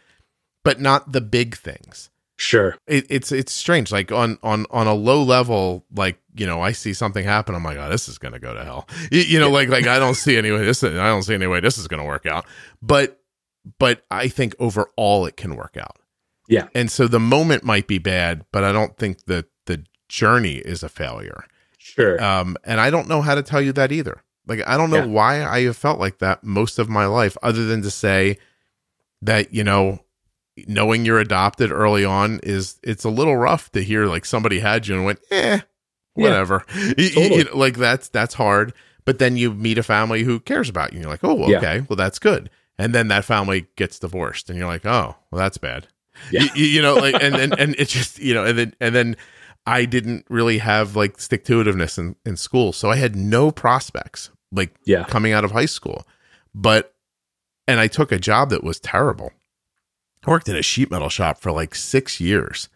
[0.65, 2.11] but not the big things.
[2.37, 2.77] Sure.
[2.87, 3.93] It, it's it's strange.
[3.93, 7.55] Like on on on a low level, like you know, I see something happen.
[7.55, 8.89] I'm like, oh, this is gonna go to hell.
[9.13, 10.83] You, you know, like like I don't see any way this.
[10.83, 12.45] I don't see any way this is gonna work out.
[12.83, 13.21] But
[13.79, 15.99] but I think overall it can work out.
[16.49, 16.69] Yeah.
[16.75, 20.83] And so the moment might be bad, but I don't think that the journey is
[20.83, 21.45] a failure.
[21.79, 22.23] Sure.
[22.23, 24.23] Um, and I don't know how to tell you that either.
[24.47, 25.07] Like I don't know yeah.
[25.07, 28.39] why I have felt like that most of my life, other than to say
[29.23, 30.01] that you know
[30.67, 34.87] knowing you're adopted early on is it's a little rough to hear like somebody had
[34.87, 35.61] you and went eh
[36.15, 36.65] whatever.
[36.75, 37.39] Yeah, totally.
[37.39, 38.73] you, like that's that's hard.
[39.05, 41.77] But then you meet a family who cares about you and you're like oh okay
[41.77, 41.81] yeah.
[41.89, 42.51] well that's good.
[42.79, 45.89] And then that family gets divorced and you're like oh well that's bad.
[46.31, 46.45] Yeah.
[46.55, 49.17] you, you know like and, and and it's just you know and then and then
[49.67, 52.73] i didn't really have like stick to itiveness in, in school.
[52.73, 55.05] So i had no prospects like yeah.
[55.05, 56.07] coming out of high school.
[56.55, 56.95] But
[57.67, 59.33] and i took a job that was terrible
[60.27, 62.69] I worked in a sheet metal shop for like six years.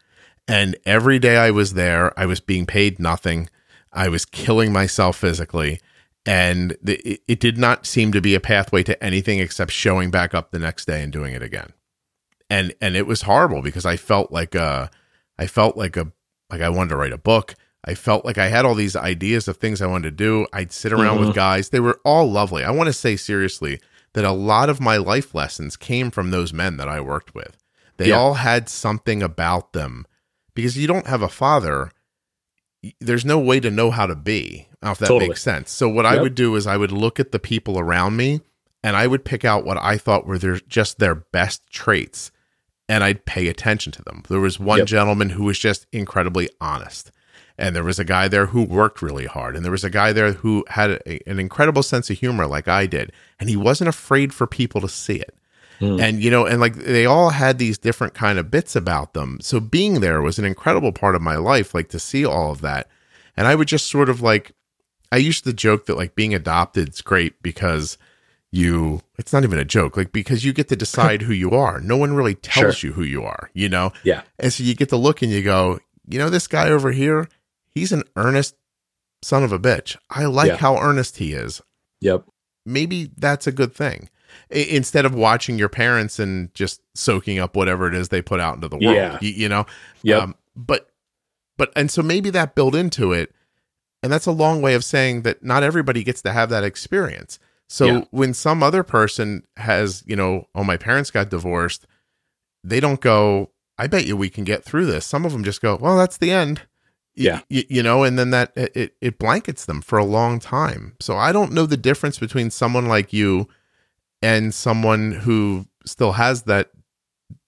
[0.47, 3.51] And every day I was there, I was being paid nothing.
[3.93, 5.81] I was killing myself physically.
[6.25, 10.35] And the, it did not seem to be a pathway to anything except showing back
[10.35, 11.73] up the next day and doing it again.
[12.51, 14.91] And and it was horrible because I felt like a,
[15.39, 16.13] I felt like a
[16.51, 17.55] like I wanted to write a book.
[17.85, 20.47] I felt like I had all these ideas of things I wanted to do.
[20.53, 21.27] I'd sit around mm-hmm.
[21.27, 21.69] with guys.
[21.69, 22.65] They were all lovely.
[22.65, 23.81] I want to say seriously,
[24.15, 27.57] that a lot of my life lessons came from those men that I worked with.
[27.97, 28.17] They yeah.
[28.17, 30.07] all had something about them
[30.55, 31.91] because you don't have a father.
[33.01, 34.69] There's no way to know how to be.
[34.83, 35.29] if that totally.
[35.29, 35.71] makes sense.
[35.71, 36.15] So what yep.
[36.15, 38.41] I would do is I would look at the people around me
[38.83, 42.31] and I would pick out what I thought were their just their best traits
[42.89, 44.23] and I'd pay attention to them.
[44.29, 44.87] There was one yep.
[44.87, 47.11] gentleman who was just incredibly honest
[47.59, 49.57] and there was a guy there who worked really hard.
[49.57, 52.69] And there was a guy there who had a, an incredible sense of humor like
[52.69, 53.13] i did.
[53.41, 55.35] And he wasn't afraid for people to see it.
[55.81, 56.03] Mm.
[56.03, 59.39] and you know and like they all had these different kind of bits about them.
[59.41, 62.63] So being there was an incredible part of my life like to see all of
[62.63, 62.89] that.
[63.37, 64.51] And i would just sort of like
[65.13, 67.97] i used to joke that like being adopted is great because
[68.51, 71.79] you it's not even a joke like because you get to decide who you are.
[71.79, 72.91] No one really tells sure.
[72.91, 73.93] you who you are you know?
[74.03, 74.23] Yeah.
[74.41, 75.79] And so you get to look and you go
[76.09, 77.29] you know this guy over here
[77.71, 78.57] he's an earnest
[79.23, 79.97] son of a bitch.
[80.11, 80.57] I like yeah.
[80.57, 81.61] how earnest he is.
[82.01, 82.25] Yep.
[82.65, 84.09] Maybe that's a good thing.
[84.53, 88.41] I- instead of watching your parents and just soaking up whatever it is they put
[88.41, 89.19] out into the world, yeah.
[89.21, 89.67] you, you know?
[90.03, 90.19] Yeah.
[90.19, 90.91] Um, but,
[91.57, 93.33] but, and so maybe that built into it.
[94.03, 97.41] And that's a long way of saying that not everybody gets to have that experience.
[97.69, 98.05] So yeah.
[98.11, 101.87] when some other person has, you know, oh, my parents got divorced,
[102.63, 105.05] they don't go, I bet you we can get through this.
[105.05, 106.63] Some of them just go, well, that's the end
[107.19, 110.95] yeah you, you know and then that it, it blankets them for a long time
[111.01, 113.49] so i don't know the difference between someone like you
[114.23, 116.71] and someone who still has that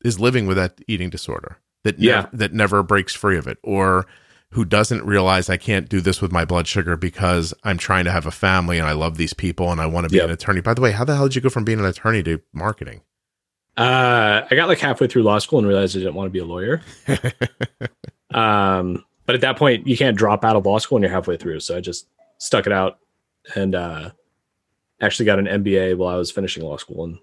[0.05, 3.59] is living with that eating disorder that yeah never, that never breaks free of it
[3.63, 4.07] or
[4.53, 8.11] who doesn't realize I can't do this with my blood sugar because I'm trying to
[8.11, 10.25] have a family and I love these people and I want to be Yep.
[10.25, 10.61] an attorney.
[10.61, 13.03] By the way, how the hell did you go from being an attorney to marketing?
[13.77, 16.41] Uh, I got like halfway through law school and realized I didn't want to be
[16.41, 16.83] a lawyer.
[18.35, 21.37] um, but at that point, you can't drop out of law school when you're halfway
[21.37, 21.61] through.
[21.61, 22.09] So I just
[22.39, 22.99] stuck it out
[23.55, 24.11] and uh,
[25.01, 27.19] actually got an MBA while I was finishing law school and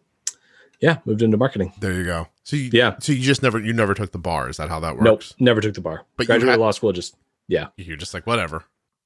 [0.79, 1.73] yeah, moved into marketing.
[1.81, 2.29] There you go.
[2.45, 2.95] So you, Yeah.
[3.01, 4.49] So you just never you never took the bar.
[4.49, 5.03] Is that how that works?
[5.03, 6.05] Nope, never took the bar.
[6.15, 7.17] But Graduated had- law school, just
[7.49, 8.63] yeah You're just like whatever.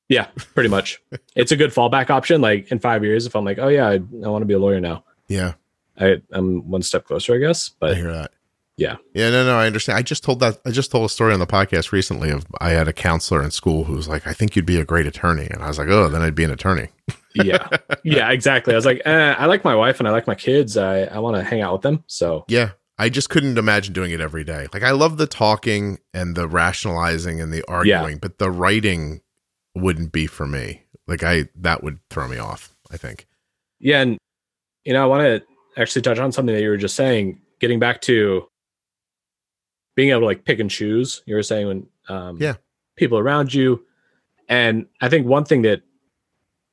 [0.08, 1.02] yeah, pretty much.
[1.36, 2.40] it's a good fallback option.
[2.40, 4.60] Like in five years, if I'm like, oh yeah, I, I want to be a
[4.60, 5.54] lawyer now, Yeah,
[6.00, 7.70] I, I'm one step closer, I guess.
[7.70, 8.32] but I hear that.
[8.82, 8.98] Yeah.
[9.14, 9.98] Yeah, no, no, I understand.
[9.98, 10.60] I just told that.
[10.66, 13.52] I just told a story on the podcast recently of I had a counselor in
[13.52, 15.90] school who was like, "I think you'd be a great attorney," and I was like,
[15.90, 16.90] "Oh, then I'd be an attorney."
[17.34, 17.66] yeah
[18.04, 20.76] yeah exactly i was like eh, i like my wife and i like my kids
[20.76, 24.12] i, I want to hang out with them so Yeah, I just couldn't imagine doing
[24.12, 24.68] it every day.
[24.74, 29.22] Like I love the talking and the rationalizing and the arguing, but the writing
[29.76, 30.84] wouldn't be for me.
[31.08, 33.28] Like I that would throw me off, I think.
[33.80, 34.18] yeah and
[34.84, 37.80] you know i want to actually touch on something that you were just saying getting
[37.80, 38.46] back to
[39.96, 42.56] being able to like pick and choose you were saying when um Yeah.
[42.96, 43.86] people around you.
[44.50, 45.82] And i think one thing that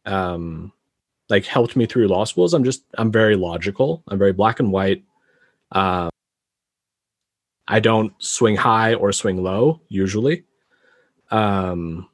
[0.04, 0.72] um
[1.28, 4.02] like helped me through law school is i'm just i'm very logical.
[4.08, 5.04] I'm very black and white.
[5.72, 6.10] Um
[7.66, 10.44] i don't swing high or swing low usually.
[11.30, 12.08] Um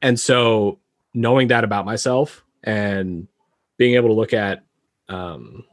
[0.00, 0.78] and so
[1.14, 3.28] knowing that about myself and
[3.76, 4.64] being able to look at
[5.08, 5.64] um,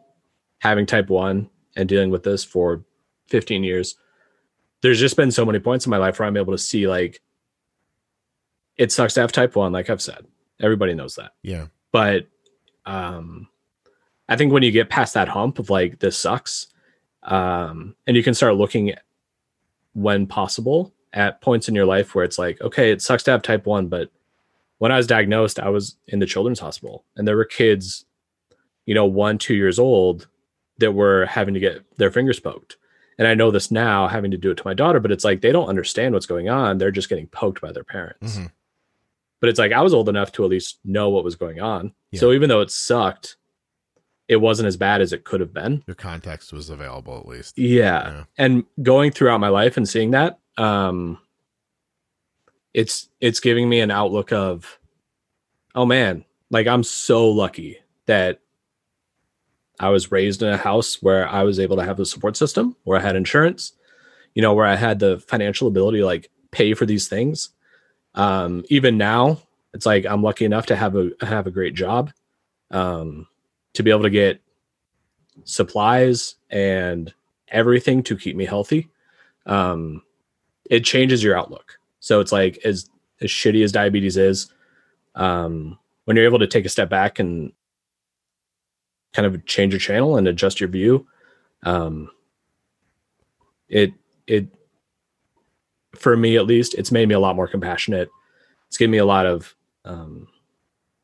[0.60, 2.84] having type 1 and dealing with this for
[3.32, 3.96] 15 years
[4.82, 7.22] there's just been so many points in my life where i'm able to see like
[8.78, 10.26] it sucks to have type 1 like i've said.
[10.60, 11.32] Everybody knows that.
[11.42, 11.68] Yeah.
[11.92, 12.28] but
[12.86, 13.48] um
[14.30, 16.68] i think when you get past that hump of like this sucks
[17.24, 18.94] um and you can start looking
[19.94, 23.42] when possible at points in your life where it's like okay it sucks to have
[23.42, 24.10] type 1 but
[24.80, 28.06] when i was diagnosed i was in the children's hospital and there were kids
[28.88, 30.28] you know one two years old
[30.80, 32.78] that were having to get their fingers poked
[33.22, 35.40] and i know this now having to do it to my daughter but it's like
[35.42, 38.52] they don't understand what's going on they're just getting poked by their parents Mhm.
[39.40, 41.94] but it's like I was old enough to at least know what was going on.
[42.12, 42.20] Yeah.
[42.20, 43.38] So even though it sucked,
[44.28, 45.84] it wasn't as bad as it could have been.
[45.88, 47.58] Your context was available at least.
[47.58, 48.04] Yeah.
[48.12, 48.24] Yeah.
[48.38, 51.18] And going throughout my life and seeing that, um
[52.74, 54.80] it's it's giving me an outlook of
[55.76, 58.40] oh man, like I'm so lucky that
[59.82, 62.76] I was raised in a house where I was able to have a support system,
[62.84, 63.74] where I had insurance,
[64.36, 67.50] you know, where I had the financial ability to like pay for these things.
[68.14, 69.42] Um, even now,
[69.74, 72.12] it's like I'm lucky enough to have a have a great job,
[72.70, 73.28] um,
[73.74, 74.40] to be able to get
[75.46, 77.12] supplies and
[77.48, 78.88] everything to keep me healthy.
[79.48, 80.04] Um,
[80.70, 81.80] it changes your outlook.
[82.02, 82.88] So it's like as
[83.20, 84.52] as shitty as diabetes is,
[85.16, 87.52] um, when you're able to take a step back and
[89.14, 91.08] kind of change your channel and adjust your view,
[91.64, 92.10] um,
[93.70, 93.94] it
[94.28, 94.48] it
[95.96, 98.10] for me at least, it's made me a lot more compassionate.
[98.68, 99.56] It's given me a lot of
[99.86, 100.28] um,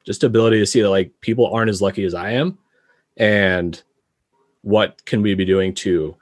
[0.06, 2.58] just ability to see that like people aren't as lucky as I am,
[3.18, 3.82] and
[4.62, 6.16] what can we be doing to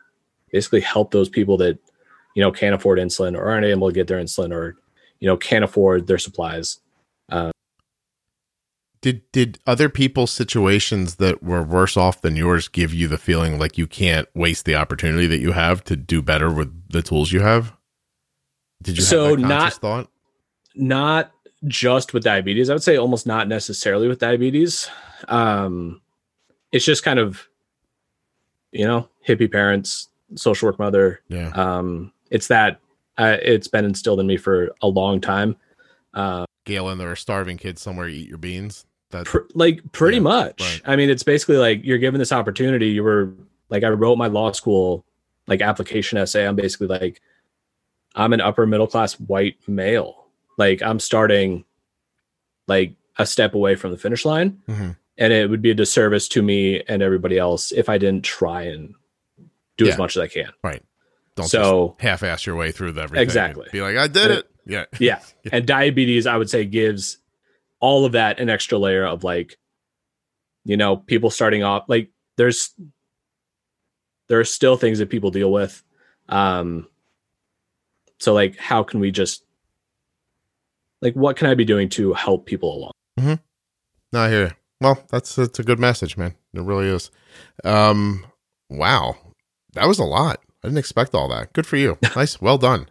[0.51, 1.77] basically help those people that
[2.35, 4.77] you know can't afford insulin or aren't able to get their insulin or
[5.19, 6.79] you know can't afford their supplies.
[9.05, 13.59] Did did other people's situations that were worse off than yours give you the feeling
[13.59, 17.31] like you can't waste the opportunity that you have to do better with the tools
[17.31, 17.73] you have?
[18.81, 20.09] Did you So have that not- thought?
[20.73, 21.31] not
[21.67, 22.67] just with diabetes.
[22.71, 24.89] I would say almost not necessarily with diabetes.
[25.27, 26.01] Um,
[26.71, 27.47] it's just kind of,
[28.71, 31.21] you know, hippie parents, social work mother.
[31.29, 31.49] Yeah.
[31.49, 32.79] Um, it's that
[33.19, 35.57] uh, it's been instilled in me for a long time.
[36.15, 38.07] Uh, Galen, there are starving kids somewhere.
[38.09, 38.87] Eat your beans.
[39.15, 40.61] That pr- like pretty Yeah, much.
[40.61, 40.81] right.
[40.85, 42.89] I mean, it's basically like you're given this opportunity.
[42.89, 43.33] You were
[43.69, 45.05] like, I wrote my law school
[45.47, 46.47] like application essay.
[46.47, 47.21] I'm basically like,
[48.15, 50.25] I'm an upper middle class white male.
[50.57, 51.65] Like I'm starting
[52.67, 54.61] like a step away from the finish line.
[54.67, 54.97] Mhm.
[55.17, 58.63] And it would be a disservice to me and everybody else if I didn't try
[58.63, 58.93] and
[59.77, 59.91] do Yeah.
[59.93, 60.49] as much as I can.
[60.63, 60.81] Right.
[61.35, 63.23] Don't so half-ass your way through the everything.
[63.23, 63.67] Exactly.
[63.71, 64.49] Be like, I did Uh, it.
[64.67, 64.85] Yeah.
[64.99, 65.19] yeah
[65.51, 67.19] and diabetes i would say gives
[67.79, 69.57] all of that an extra layer of like
[70.63, 72.73] you know people starting off like there's
[74.27, 75.83] there are still things that people deal with
[76.29, 76.87] um
[78.19, 79.43] so like how can we just
[81.01, 82.91] like what can i be doing to help people along
[84.11, 84.51] No, I hear you.
[84.81, 86.35] Well, that's that's a good message, man.
[86.53, 87.11] It really is.
[87.63, 88.25] Um,
[88.69, 89.15] wow,
[89.73, 90.39] that was a lot.
[90.63, 91.53] I didn't expect all that.
[91.53, 91.97] Good for you.
[92.15, 92.87] Nice, well done.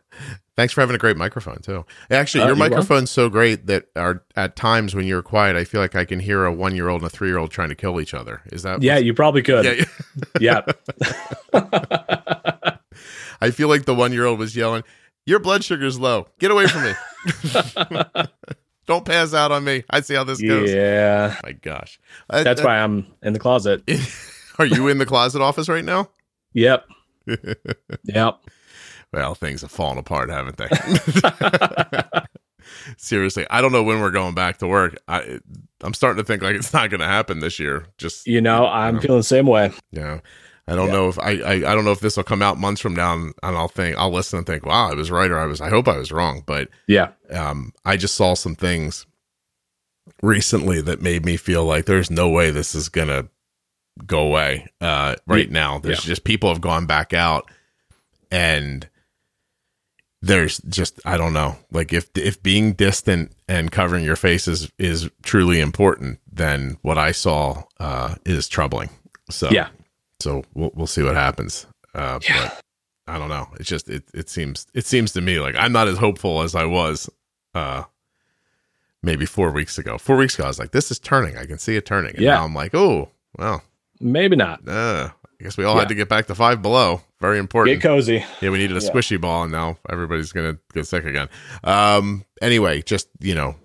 [0.57, 1.85] Thanks for having a great microphone too.
[2.11, 5.81] Actually, Uh, your microphone's so great that are at times when you're quiet, I feel
[5.81, 7.75] like I can hear a one year old and a three year old trying to
[7.75, 8.41] kill each other.
[8.47, 9.65] Is that Yeah, you probably could.
[9.65, 9.85] Yeah,
[10.41, 10.63] Yeah.
[13.41, 14.85] I feel like the one year old was yelling,
[15.27, 16.29] "Your blood sugar's low.
[16.39, 16.93] Get away from me!
[18.87, 19.83] Don't pass out on me.
[19.91, 21.37] I see how this goes." yeah.
[21.43, 21.99] My gosh,
[22.31, 23.83] Uh, That's uh, why I'm in the closet.
[24.59, 26.11] Are you in the closet office right now?
[26.53, 26.87] Yep.
[28.05, 28.39] Yep.
[29.15, 30.69] Well, things have fallen apart, haven't they?
[32.97, 34.97] Seriously, I don't know when we're going back to work.
[35.07, 35.39] I,
[35.83, 37.87] I'm starting to think like it's not going to happen this year.
[37.99, 39.71] Just You know, I'm feeling the same way.
[39.93, 40.21] yeah,
[40.67, 40.93] I don't Yeah.
[40.95, 43.15] know if I, I I don't know if this will come out months from now,
[43.15, 45.61] and, and I'll think I'll listen and think, wow, I was right, or I was
[45.61, 46.43] I hope I was wrong.
[46.45, 47.11] But Yeah.
[47.31, 49.07] um, I just saw some things
[50.23, 53.29] recently that made me feel like there's no way this is gonna
[54.07, 55.79] go away uh, right now.
[55.79, 57.51] There's just people have gone back out,
[58.31, 58.89] and
[60.27, 61.57] there's just I don't know.
[61.71, 66.99] Like if if being distant and covering your face is is truly important, then what
[66.99, 68.91] I saw uh, is troubling.
[69.31, 69.69] So Yeah.
[70.21, 71.67] so we'll we'll see what happens.
[71.95, 72.49] Uh, Yeah.
[72.49, 72.61] But
[73.15, 73.49] I don't know.
[73.61, 76.55] It's just it it seems it seems to me like I'm not as hopeful as
[76.55, 77.09] I was
[77.55, 77.85] uh
[79.03, 79.99] maybe four weeks ago.
[79.99, 81.37] Four weeks ago I was like, this is turning.
[81.37, 82.15] I can see it turning.
[82.15, 82.35] And Yeah.
[82.37, 83.63] now I'm like, oh well,
[84.01, 84.67] Maybe not.
[84.69, 85.11] uh,
[85.41, 85.81] I guess we all Yeah.
[85.81, 87.03] had to get back to five below.
[87.25, 87.81] Very important.
[87.81, 88.23] Get cozy.
[88.43, 88.91] Yeah, we needed a Yeah.
[88.91, 91.29] squishy ball, and now everybody's gonna get sick again.
[91.65, 93.57] Um, anyway, just you know,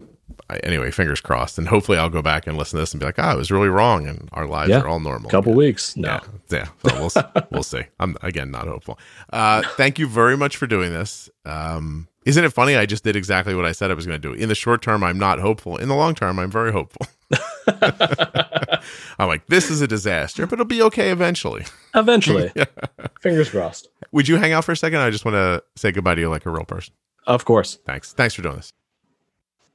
[0.49, 3.05] I, anyway, fingers crossed, and hopefully I'll go back and listen to this and be
[3.05, 4.80] like, ah, I was really wrong, and our lives Yeah.
[4.80, 5.30] are all normal.
[5.30, 5.57] Couple again.
[5.57, 5.97] weeks.
[5.97, 6.20] No.
[6.49, 6.89] Yeah, yeah.
[6.89, 7.82] So we'll we'll see.
[7.99, 8.97] I'm again not hopeful.
[9.34, 11.30] Uh, thank you very much for doing this.
[11.45, 12.78] Um, isn't it funny?
[12.78, 14.34] I just did exactly what I said I was going to do.
[14.34, 15.76] In the short term, I'm not hopeful.
[15.76, 17.05] In the long term, I'm very hopeful.
[19.20, 21.66] I'm like, this is a disaster, but it'll be okay eventually.
[21.94, 22.52] Eventually.
[23.22, 23.90] Fingers crossed.
[24.12, 25.00] Would you hang out for a second?
[25.00, 26.94] I just want to say goodbye to you like a real person.
[27.28, 27.78] Of course.
[27.86, 28.14] Thanks.
[28.14, 28.74] Thanks for doing this.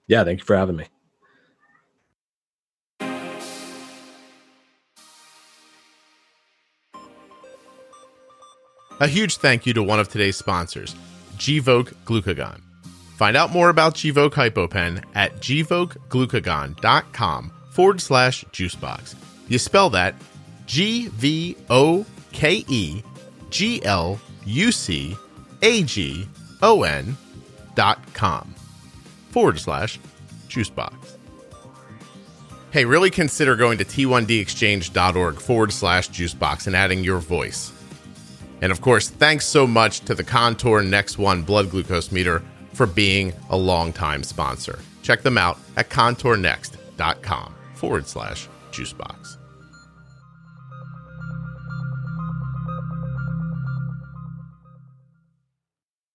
[0.07, 0.25] Yeah.
[0.25, 0.87] Thank you for having me.
[9.01, 10.95] A huge thank you to one of today's sponsors,
[11.37, 12.61] Gvoke Glucagon.
[13.15, 19.15] Find out more about Gvoke HypoPen at gvokeglucagon.com forward slash juicebox.
[19.49, 20.17] You spell that
[20.67, 23.03] G V O K E
[23.51, 25.17] G L U C
[25.63, 26.27] A G
[26.63, 27.17] O N
[27.75, 28.55] dot com
[29.31, 30.01] forward slash
[30.49, 30.95] juicebox.
[32.73, 37.71] Hey, really consider going to t1dexchange.org forward slash juicebox and adding your voice.
[38.61, 42.43] And of course, thanks so much to the Contour Next One blood glucose meter
[42.75, 44.79] for being a longtime sponsor.
[45.03, 49.39] Check them out at contournext.com forward slash juicebox.